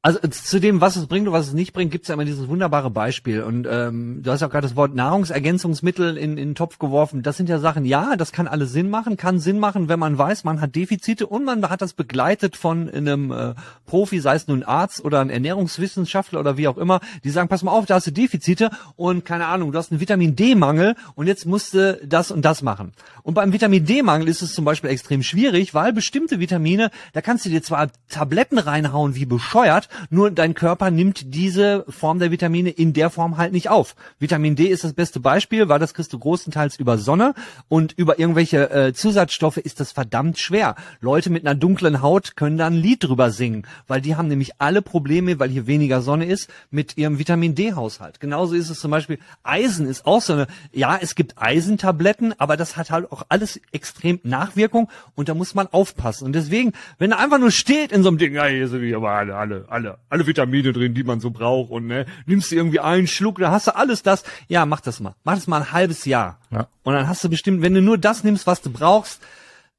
[0.00, 2.14] Also äh, zu dem, was es bringt und was es nicht bringt, gibt es ja
[2.14, 3.42] immer dieses wunderbare Beispiel.
[3.42, 7.22] Und ähm, du hast ja auch gerade das Wort Nahrungsergänzungsmittel in, in den Topf geworfen.
[7.22, 10.16] Das sind ja Sachen, ja, das kann alles Sinn machen, kann Sinn machen, wenn man
[10.16, 13.54] weiß, man hat Defizite und man hat das begleitet von einem äh,
[13.86, 17.64] Profi, sei es nun Arzt oder ein Ernährungswissenschaftler oder wie auch immer, die sagen, pass
[17.64, 21.26] mal auf, da hast du Defizite und keine Ahnung, du hast einen Vitamin D-Mangel und
[21.26, 22.92] jetzt musst du das und das machen.
[23.24, 27.46] Und beim Vitamin D-Mangel ist es zum Beispiel extrem schwierig, weil bestimmte Vitamine, da kannst
[27.46, 32.70] du dir zwar Tabletten reinhauen wie bescheuert, nur dein Körper nimmt diese Form der Vitamine
[32.70, 33.94] in der Form halt nicht auf.
[34.18, 37.34] Vitamin D ist das beste Beispiel, weil das kriegst du großenteils über Sonne
[37.68, 40.74] und über irgendwelche äh, Zusatzstoffe ist das verdammt schwer.
[41.00, 44.52] Leute mit einer dunklen Haut können da ein Lied drüber singen, weil die haben nämlich
[44.58, 48.20] alle Probleme, weil hier weniger Sonne ist, mit ihrem Vitamin D-Haushalt.
[48.20, 52.56] Genauso ist es zum Beispiel, Eisen ist auch so eine, ja, es gibt Eisentabletten, aber
[52.56, 56.24] das hat halt auch alles extrem Nachwirkung und da muss man aufpassen.
[56.26, 58.98] Und deswegen, wenn er einfach nur steht in so einem Ding, ja, hier sind wir
[58.98, 62.80] alle, alle, alle alle, Vitamine drin, die man so braucht und ne, nimmst du irgendwie
[62.80, 64.24] einen Schluck, da hast du alles das.
[64.48, 65.14] Ja, mach das mal.
[65.24, 66.40] Mach das mal ein halbes Jahr.
[66.50, 66.68] Ja.
[66.82, 69.22] Und dann hast du bestimmt, wenn du nur das nimmst, was du brauchst,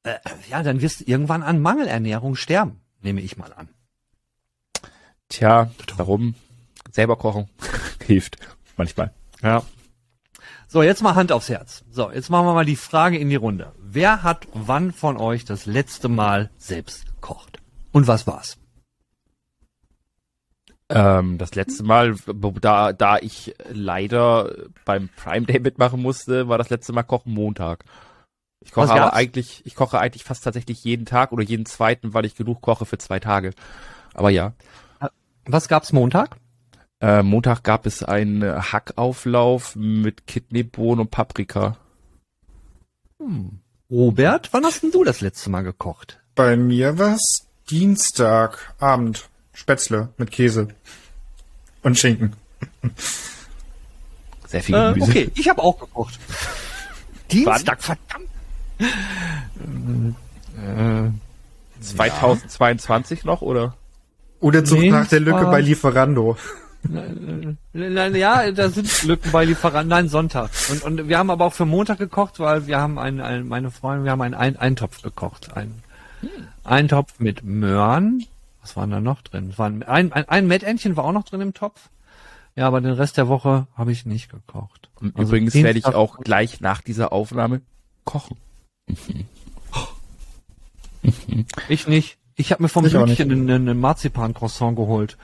[0.03, 0.15] äh,
[0.49, 3.69] ja, dann wirst du irgendwann an Mangelernährung sterben, nehme ich mal an.
[5.27, 6.35] Tja, warum?
[6.91, 7.49] Selber kochen
[8.05, 8.37] hilft
[8.77, 9.13] manchmal.
[9.43, 9.63] Ja.
[10.67, 11.83] So, jetzt mal Hand aufs Herz.
[11.89, 13.73] So, jetzt machen wir mal die Frage in die Runde.
[13.79, 17.59] Wer hat wann von euch das letzte Mal selbst gekocht?
[17.91, 18.58] Und was war's?
[20.89, 22.15] Ähm, das letzte Mal,
[22.61, 27.85] da, da ich leider beim Prime Day mitmachen musste, war das letzte Mal Kochen Montag.
[28.61, 32.25] Ich koche aber eigentlich, ich koche eigentlich fast tatsächlich jeden Tag oder jeden zweiten, weil
[32.25, 33.51] ich genug koche für zwei Tage.
[34.13, 34.53] Aber ja.
[35.45, 36.37] Was gab's Montag?
[37.01, 41.77] Äh, Montag gab es einen Hackauflauf mit Kidneybohnen und Paprika.
[43.89, 46.21] Robert, wann hast denn du das letzte Mal gekocht?
[46.35, 49.29] Bei mir war's Dienstagabend.
[49.59, 50.69] Spätzle mit Käse.
[51.83, 52.33] Und Schinken.
[54.47, 55.11] Sehr viel Äh, Gemüse.
[55.11, 56.17] okay, ich habe auch gekocht.
[57.29, 58.27] Dienstag, verdammt.
[61.81, 63.75] 2022 noch, oder?
[64.39, 66.37] Oder sucht Nee, nach der Lücke war- bei Lieferando.
[66.83, 69.89] Nein, ja, da sind Lücken bei Lieferanten.
[69.89, 70.49] Nein, Sonntag.
[70.71, 73.69] Und, und wir haben aber auch für Montag gekocht, weil wir haben einen, einen meine
[73.71, 75.55] Freunde, wir haben einen, einen Eintopf gekocht.
[75.57, 75.83] Einen
[76.63, 78.25] Eintopf mit Möhren.
[78.61, 79.57] Was waren da noch drin?
[79.57, 81.89] Waren ein, ein, ein Mettentchen war auch noch drin im Topf.
[82.55, 84.89] Ja, aber den Rest der Woche habe ich nicht gekocht.
[84.99, 87.61] Und Also übrigens werde ich auch gleich nach dieser Aufnahme
[88.03, 88.37] kochen.
[91.69, 92.17] Ich nicht.
[92.35, 95.17] Ich habe mir vom Bütchen einen, einen Marzipan-Croissant geholt.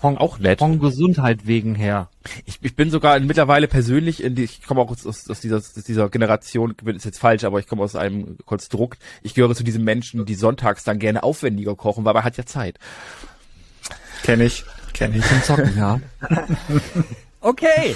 [0.00, 0.58] Von, Auch nett.
[0.58, 2.08] Von Gesundheit wegen her.
[2.46, 5.72] Ich, ich bin sogar mittlerweile persönlich in die, ich komme auch aus, aus, dieser, aus
[5.74, 8.98] dieser Generation, ist jetzt falsch, aber ich komme aus einem Konstrukt.
[9.22, 12.46] Ich gehöre zu diesen Menschen, die sonntags dann gerne aufwendiger kochen, weil man hat ja
[12.46, 12.78] Zeit.
[14.22, 14.64] Kenn ich.
[14.94, 15.24] Kenn ich.
[15.26, 16.00] Zum Zocken, ja.
[17.44, 17.94] Okay.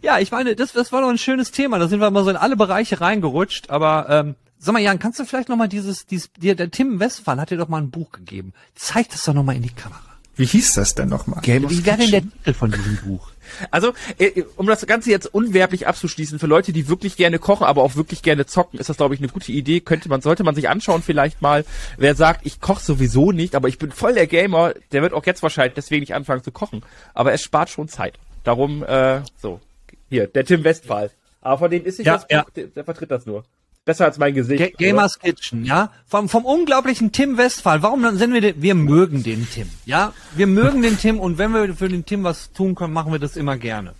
[0.00, 1.78] Ja, ich meine, das, das war doch ein schönes Thema.
[1.78, 3.68] Da sind wir mal so in alle Bereiche reingerutscht.
[3.68, 6.98] Aber ähm, sag mal, Jan, kannst du vielleicht noch mal dieses, dieses, dir, der Tim
[6.98, 8.54] Westphal hat dir doch mal ein Buch gegeben.
[8.74, 10.00] Zeig das doch noch mal in die Kamera.
[10.36, 11.40] Wie hieß das denn nochmal?
[11.42, 13.30] Game Wie wäre denn der Titel von diesem Buch?
[13.70, 17.82] Also, äh, um das Ganze jetzt unwerblich abzuschließen, für Leute, die wirklich gerne kochen, aber
[17.82, 19.80] auch wirklich gerne zocken, ist das, glaube ich, eine gute Idee.
[19.80, 21.64] Könnte man, sollte man sich anschauen vielleicht mal.
[21.98, 25.26] Wer sagt, ich koche sowieso nicht, aber ich bin voll der Gamer, der wird auch
[25.26, 26.82] jetzt wahrscheinlich deswegen nicht anfangen zu kochen.
[27.14, 28.18] Aber es spart schon Zeit.
[28.44, 29.60] Darum, äh, so.
[30.08, 31.10] Hier, der Tim Westphal.
[31.40, 32.46] Aber von dem ist nicht Ja, das Buch, ja.
[32.56, 33.44] der, der vertritt das nur.
[33.84, 34.62] Besser als mein Gesicht.
[34.62, 35.90] Ga Gamers Kitchen, ja?
[36.06, 37.82] Vom, vom unglaublichen Tim Westphal.
[37.82, 40.12] Warum dann sind wir den, wir mögen den Tim, ja?
[40.36, 43.18] Wir mögen den Tim und wenn wir für den Tim was tun können, machen wir
[43.18, 43.94] das immer gerne.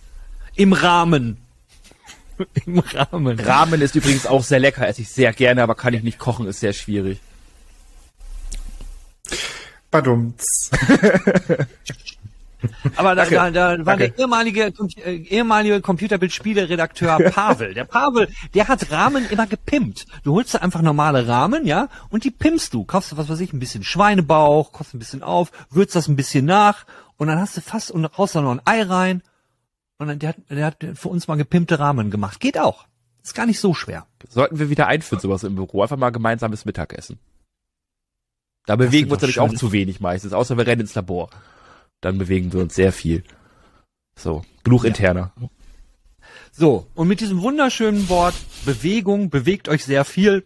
[0.55, 1.37] Im Rahmen.
[2.65, 3.37] Im Rahmen.
[3.39, 6.47] Ramen ist übrigens auch sehr lecker, esse ich sehr gerne, aber kann ich nicht kochen,
[6.47, 7.19] ist sehr schwierig.
[9.91, 10.71] Badumts.
[12.95, 14.09] Aber da, da, da war Danke.
[14.09, 17.73] der ehemalige, äh, ehemalige Computerbildspiele-Redakteur Pavel.
[17.73, 20.05] Der Pavel, der hat Rahmen immer gepimpt.
[20.23, 22.83] Du holst da einfach normale Rahmen, ja, und die pimpst du.
[22.83, 26.15] Kaufst du, was weiß ich, ein bisschen Schweinebauch, kochst ein bisschen auf, würzt das ein
[26.15, 26.85] bisschen nach
[27.17, 29.21] und dann hast du fast und raus da noch ein Ei rein.
[29.97, 32.39] Und dann, der hat, der hat für uns mal gepimpte Rahmen gemacht.
[32.39, 32.85] Geht auch.
[33.23, 34.05] Ist gar nicht so schwer.
[34.27, 35.81] Sollten wir wieder einführen, sowas im Büro.
[35.81, 37.19] Einfach mal gemeinsames Mittagessen.
[38.65, 41.29] Da bewegen wir uns natürlich auch zu wenig meistens, außer wir rennen ins Labor.
[42.03, 43.23] Dann bewegen wir uns sehr viel.
[44.19, 45.33] So, genug interner.
[46.51, 48.35] So, und mit diesem wunderschönen Wort
[48.65, 50.43] Bewegung, bewegt euch sehr viel,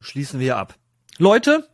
[0.00, 0.74] schließen wir ab.
[1.18, 1.68] Leute,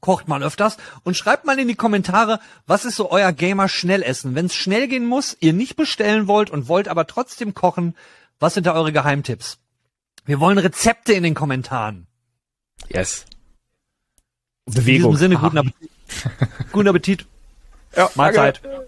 [0.00, 4.36] kocht mal öfters und schreibt mal in die Kommentare, was ist so euer Gamer-Schnellessen.
[4.36, 7.96] Wenn es schnell gehen muss, ihr nicht bestellen wollt und wollt aber trotzdem kochen,
[8.38, 9.58] was sind da eure Geheimtipps?
[10.24, 12.06] Wir wollen Rezepte in den Kommentaren.
[12.88, 13.26] Yes.
[14.66, 15.10] In Bewegung.
[15.10, 15.90] diesem Sinne, guten Appetit.
[16.72, 17.26] guten Appetit.
[17.96, 18.62] Ja, Mahlzeit.
[18.62, 18.86] Wohl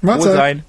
[0.00, 0.36] Mahlzeit.
[0.36, 0.64] sein.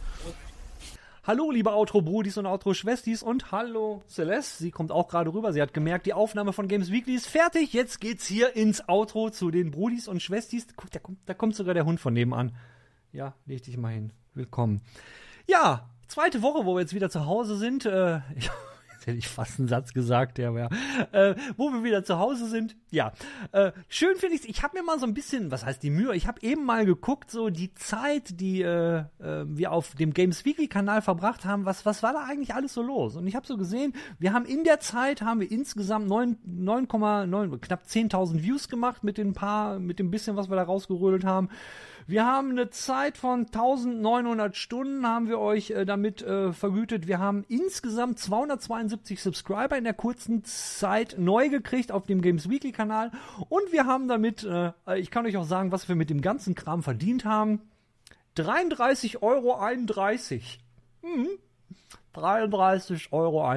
[1.25, 4.57] Hallo, liebe Outro-Brudis und Outro-Schwestis und hallo Celeste.
[4.63, 5.53] Sie kommt auch gerade rüber.
[5.53, 7.73] Sie hat gemerkt, die Aufnahme von Games Weekly ist fertig.
[7.73, 10.67] Jetzt geht's hier ins Outro zu den Brudis und Schwestis.
[10.75, 12.55] Guck, da kommt, da kommt sogar der Hund von nebenan.
[13.11, 14.11] Ja, leg dich mal hin.
[14.33, 14.81] Willkommen.
[15.47, 17.85] Ja, zweite Woche, wo wir jetzt wieder zu Hause sind.
[17.85, 18.21] Äh,
[19.09, 20.69] hätte ich fast einen Satz gesagt, der wäre.
[21.11, 22.75] Äh, wo wir wieder zu Hause sind.
[22.91, 23.13] Ja,
[23.51, 26.15] äh, schön finde ich Ich habe mir mal so ein bisschen, was heißt die Mühe?
[26.15, 30.45] Ich habe eben mal geguckt, so die Zeit, die äh, äh, wir auf dem Games
[30.45, 31.65] Weekly Kanal verbracht haben.
[31.65, 33.15] Was was war da eigentlich alles so los?
[33.15, 37.59] Und ich habe so gesehen, wir haben in der Zeit haben wir insgesamt 9 9,9
[37.59, 41.49] knapp 10.000 Views gemacht mit den paar mit dem bisschen, was wir da rausgerödelt haben.
[42.09, 47.05] Wir haben eine Zeit von 1900 Stunden haben wir euch äh, damit äh, vergütet.
[47.05, 52.71] Wir haben insgesamt 272 Subscriber in der kurzen Zeit neu gekriegt auf dem Games Weekly
[52.71, 53.11] Kanal
[53.49, 56.55] und wir haben damit, äh, ich kann euch auch sagen, was wir mit dem ganzen
[56.55, 57.61] Kram verdient haben.
[58.37, 59.61] 33,31 Euro.
[62.15, 63.49] 33,31 Euro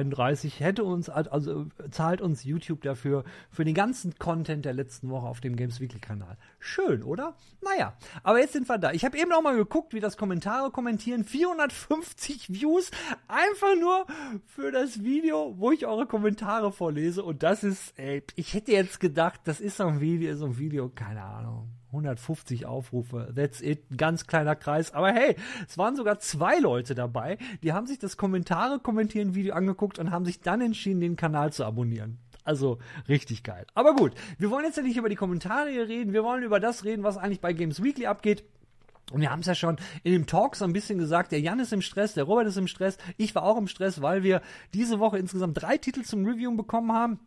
[0.59, 5.41] hätte uns, also zahlt uns YouTube dafür, für den ganzen Content der letzten Woche auf
[5.41, 6.37] dem Games Weekly Kanal.
[6.59, 7.35] Schön, oder?
[7.61, 7.93] Naja,
[8.23, 8.91] aber jetzt sind wir da.
[8.91, 11.23] Ich habe eben noch mal geguckt, wie das Kommentare kommentieren.
[11.23, 12.91] 450 Views,
[13.27, 14.05] einfach nur
[14.45, 17.23] für das Video, wo ich eure Kommentare vorlese.
[17.23, 20.57] Und das ist, ey, ich hätte jetzt gedacht, das ist so ein Video, so ein
[20.57, 21.69] Video, keine Ahnung.
[21.93, 24.93] 150 Aufrufe, that's it, ganz kleiner Kreis.
[24.93, 25.35] Aber hey,
[25.67, 30.11] es waren sogar zwei Leute dabei, die haben sich das Kommentare kommentieren Video angeguckt und
[30.11, 32.17] haben sich dann entschieden, den Kanal zu abonnieren.
[32.43, 33.65] Also richtig geil.
[33.73, 36.83] Aber gut, wir wollen jetzt ja nicht über die Kommentare reden, wir wollen über das
[36.83, 38.43] reden, was eigentlich bei Games Weekly abgeht.
[39.11, 41.59] Und wir haben es ja schon in dem Talk so ein bisschen gesagt, der Jan
[41.59, 44.41] ist im Stress, der Robert ist im Stress, ich war auch im Stress, weil wir
[44.73, 47.19] diese Woche insgesamt drei Titel zum Review bekommen haben.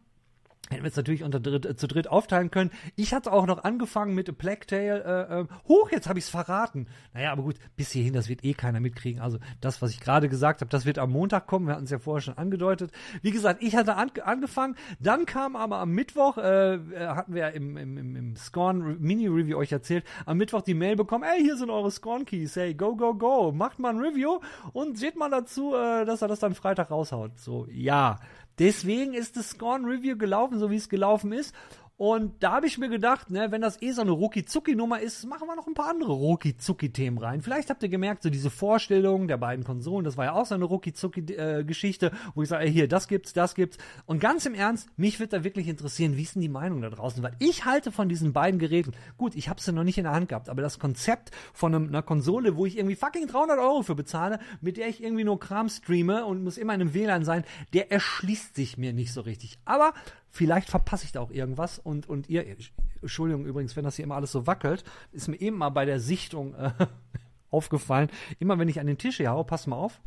[0.70, 2.70] Hätten wir es natürlich unter dritt, äh, zu dritt aufteilen können.
[2.96, 5.28] Ich hatte auch noch angefangen mit Tale.
[5.30, 6.88] Äh, äh, hoch, jetzt habe ich es verraten.
[7.14, 9.20] Naja, aber gut, bis hierhin, das wird eh keiner mitkriegen.
[9.20, 11.68] Also das, was ich gerade gesagt habe, das wird am Montag kommen.
[11.68, 12.90] Wir hatten es ja vorher schon angedeutet.
[13.22, 14.74] Wie gesagt, ich hatte an, angefangen.
[14.98, 19.00] Dann kam aber am Mittwoch, äh, äh hatten wir ja im, im, im, im Scorn
[19.00, 22.56] Mini-Review euch erzählt, am Mittwoch die Mail bekommen, ey, hier sind eure Scorn-Keys.
[22.56, 23.52] Hey, go, go, go.
[23.52, 24.40] Macht mal ein Review
[24.72, 27.38] und seht mal dazu, äh, dass er das dann Freitag raushaut.
[27.38, 28.18] So, ja.
[28.58, 31.54] Deswegen ist das Scorn Review gelaufen, so wie es gelaufen ist.
[31.98, 35.48] Und da habe ich mir gedacht, ne, wenn das eh so eine Ruki-Zucki-Nummer ist, machen
[35.48, 37.40] wir noch ein paar andere Ruki-Zucki-Themen rein.
[37.40, 40.54] Vielleicht habt ihr gemerkt, so diese Vorstellung der beiden Konsolen, das war ja auch so
[40.54, 43.78] eine Ruki-Zucki-Geschichte, wo ich sage, hier, das gibt's, das gibt's.
[44.04, 46.90] Und ganz im Ernst, mich wird da wirklich interessieren, wie ist denn die Meinung da
[46.90, 47.22] draußen?
[47.22, 50.12] Weil ich halte von diesen beiden Geräten, gut, ich habe sie noch nicht in der
[50.12, 53.94] Hand gehabt, aber das Konzept von einer Konsole, wo ich irgendwie fucking 300 Euro für
[53.94, 57.44] bezahle, mit der ich irgendwie nur Kram streame und muss immer in einem WLAN sein,
[57.72, 59.58] der erschließt sich mir nicht so richtig.
[59.64, 59.94] Aber
[60.36, 62.44] Vielleicht verpasse ich da auch irgendwas und, und ihr,
[63.00, 65.98] Entschuldigung übrigens, wenn das hier immer alles so wackelt, ist mir eben mal bei der
[65.98, 66.72] Sichtung äh,
[67.50, 68.10] aufgefallen.
[68.38, 69.98] Immer wenn ich an den Tisch hier haue, pass mal auf,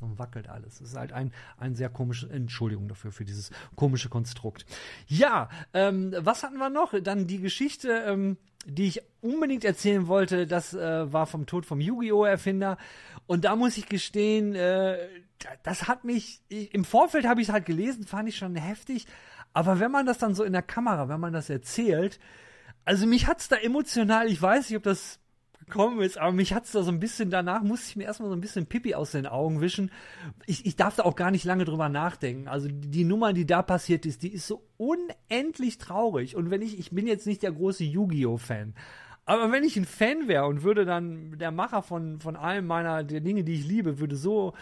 [0.00, 0.78] dann wackelt alles.
[0.78, 4.66] Das ist halt ein, ein sehr komisches, Entschuldigung dafür, für dieses komische Konstrukt.
[5.08, 6.94] Ja, ähm, was hatten wir noch?
[7.02, 8.36] Dann die Geschichte, ähm,
[8.66, 12.24] die ich unbedingt erzählen wollte, das äh, war vom Tod vom Yu-Gi-Oh!
[12.24, 12.78] Erfinder.
[13.26, 14.96] Und da muss ich gestehen, äh,
[15.62, 19.06] das hat mich, ich, im Vorfeld habe ich es halt gelesen, fand ich schon heftig.
[19.52, 22.18] Aber wenn man das dann so in der Kamera, wenn man das erzählt,
[22.84, 25.20] also mich hat's da emotional, ich weiß nicht, ob das
[25.60, 28.36] gekommen ist, aber mich hat's da so ein bisschen danach, musste ich mir erstmal so
[28.36, 29.90] ein bisschen Pipi aus den Augen wischen.
[30.46, 32.48] Ich, ich darf da auch gar nicht lange drüber nachdenken.
[32.48, 36.36] Also die, die Nummer, die da passiert ist, die ist so unendlich traurig.
[36.36, 38.36] Und wenn ich, ich bin jetzt nicht der große Yu-Gi-Oh!
[38.36, 38.74] Fan,
[39.24, 43.04] aber wenn ich ein Fan wäre und würde dann der Macher von, von allem meiner,
[43.04, 44.54] der Dinge, die ich liebe, würde so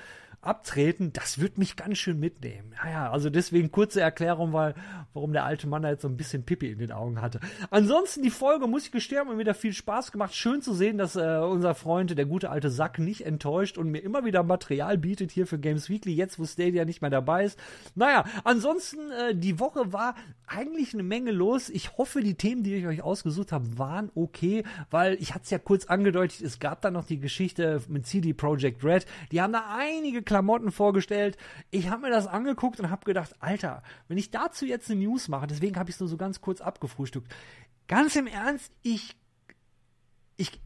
[0.43, 2.75] abtreten, das wird mich ganz schön mitnehmen.
[2.83, 4.75] Ja, ja, also deswegen kurze Erklärung, weil,
[5.13, 7.41] warum der alte Mann da jetzt so ein bisschen Pipi in den Augen hatte.
[7.71, 10.35] Ansonsten die Folge, muss ich gestehen, hat mir wieder viel Spaß gemacht.
[10.35, 13.99] Schön zu sehen, dass äh, unser Freund, der gute alte Sack, nicht enttäuscht und mir
[13.99, 17.59] immer wieder Material bietet hier für Games Weekly, jetzt wo Stadia nicht mehr dabei ist.
[17.95, 20.15] Naja, ansonsten, äh, die Woche war
[20.47, 21.69] eigentlich eine Menge los.
[21.69, 25.51] Ich hoffe, die Themen, die ich euch ausgesucht habe, waren okay, weil ich hatte es
[25.51, 29.05] ja kurz angedeutet, es gab da noch die Geschichte mit CD Projekt Red.
[29.33, 31.37] Die haben da einige Klamotten vorgestellt.
[31.73, 35.27] Ich habe mir das angeguckt und habe gedacht, Alter, wenn ich dazu jetzt eine News
[35.27, 37.35] mache, deswegen habe ich es nur so ganz kurz abgefrühstückt.
[37.89, 39.17] Ganz im Ernst, ich
[40.37, 40.61] ich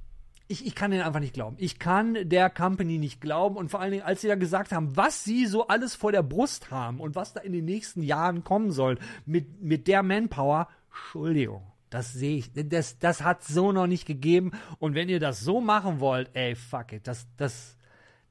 [0.49, 1.57] ich, ich kann den einfach nicht glauben.
[1.59, 4.95] Ich kann der Company nicht glauben und vor allen Dingen, als sie dann gesagt haben,
[4.95, 8.45] was sie so alles vor der Brust haben und was da in den nächsten Jahren
[8.45, 11.63] kommen soll mit, mit der Manpower, Entschuldigung.
[11.89, 12.53] Das sehe ich.
[12.53, 14.53] Das, das hat so noch nicht gegeben.
[14.79, 17.07] Und wenn ihr das so machen wollt, ey, fuck it.
[17.07, 17.79] Das, das,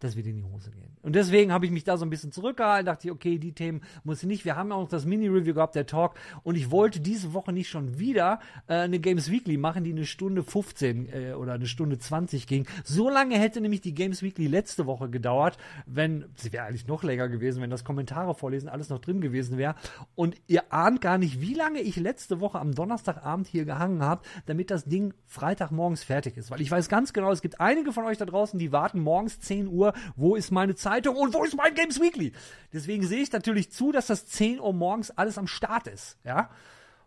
[0.04, 0.98] das wird in die Hose gehen.
[1.02, 3.82] Und deswegen habe ich mich da so ein bisschen zurückgehalten, dachte ich, okay, die Themen
[4.04, 4.46] muss ich nicht.
[4.46, 6.16] Wir haben ja auch noch das Mini-Review gehabt, der Talk.
[6.44, 10.06] Und ich wollte diese Woche nicht schon wieder äh, eine Games Weekly machen, die eine
[10.06, 12.68] Stunde 15 äh, oder eine Stunde 20 ging.
[12.84, 17.04] So lange hätte nämlich die Games Weekly letzte Woche gedauert, wenn, sie wäre eigentlich noch
[17.04, 19.76] länger gewesen, wenn das Kommentare vorlesen alles noch drin gewesen wäre.
[20.16, 24.24] Und ihr ahnt gar nicht, wie lange ich letzte Woche am Donnerstagabend hier gehangen habe,
[24.48, 26.52] damit das Ding Freitagmorgens fertig ist.
[26.52, 29.40] Weil ich weiß ganz genau, es gibt einige von euch da draußen, die warten morgens
[29.40, 32.34] 10 Uhr wo ist meine Zeitung und wo ist mein Games Weekly?
[32.72, 36.50] Deswegen sehe ich natürlich zu, dass das 10 Uhr morgens alles am Start ist, ja.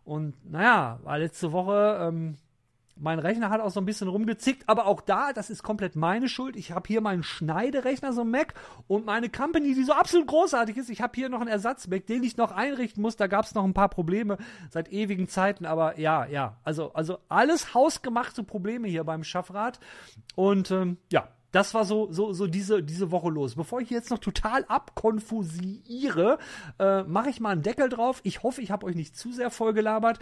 [0.04, 2.36] Und naja, war letzte Woche, ähm,
[2.98, 6.28] mein Rechner hat auch so ein bisschen rumgezickt, aber auch da, das ist komplett meine
[6.28, 6.56] Schuld.
[6.56, 8.54] Ich habe hier meinen Schneiderechner, so ein Mac,
[8.86, 10.88] und meine Company, die so absolut großartig ist.
[10.88, 13.16] Ich habe hier noch einen Ersatz-Mac, den ich noch einrichten muss.
[13.16, 14.38] Da gab es noch ein paar Probleme
[14.70, 19.78] seit ewigen Zeiten, aber ja, ja, also also alles hausgemachte Probleme hier beim Schaffrad
[20.34, 23.54] und ähm, ja, das war so, so, so diese, diese Woche los.
[23.54, 26.36] Bevor ich jetzt noch total abkonfusiere,
[26.78, 28.20] äh, mache ich mal einen Deckel drauf.
[28.24, 30.18] Ich hoffe, ich habe euch nicht zu sehr vollgelabert.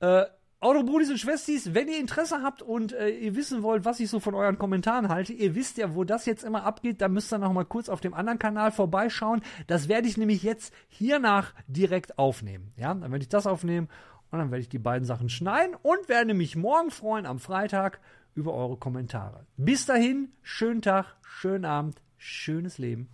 [0.00, 0.24] Äh,
[0.60, 4.18] eure und Schwestis, wenn ihr Interesse habt und äh, ihr wissen wollt, was ich so
[4.18, 7.38] von euren Kommentaren halte, ihr wisst ja, wo das jetzt immer abgeht, dann müsst ihr
[7.38, 9.42] noch mal kurz auf dem anderen Kanal vorbeischauen.
[9.68, 12.72] Das werde ich nämlich jetzt hiernach direkt aufnehmen.
[12.76, 13.88] Ja, dann werde ich das aufnehmen
[14.32, 18.00] und dann werde ich die beiden Sachen schneiden und werde mich morgen freuen am Freitag
[18.34, 19.46] über eure Kommentare.
[19.56, 23.08] Bis dahin, schönen Tag, schönen Abend, schönes Leben.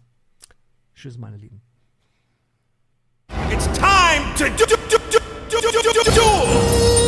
[0.95, 1.61] Tschüss, meine Lieben.
[3.51, 4.99] It's time to do, do, do,
[5.51, 7.04] do, do, do, do.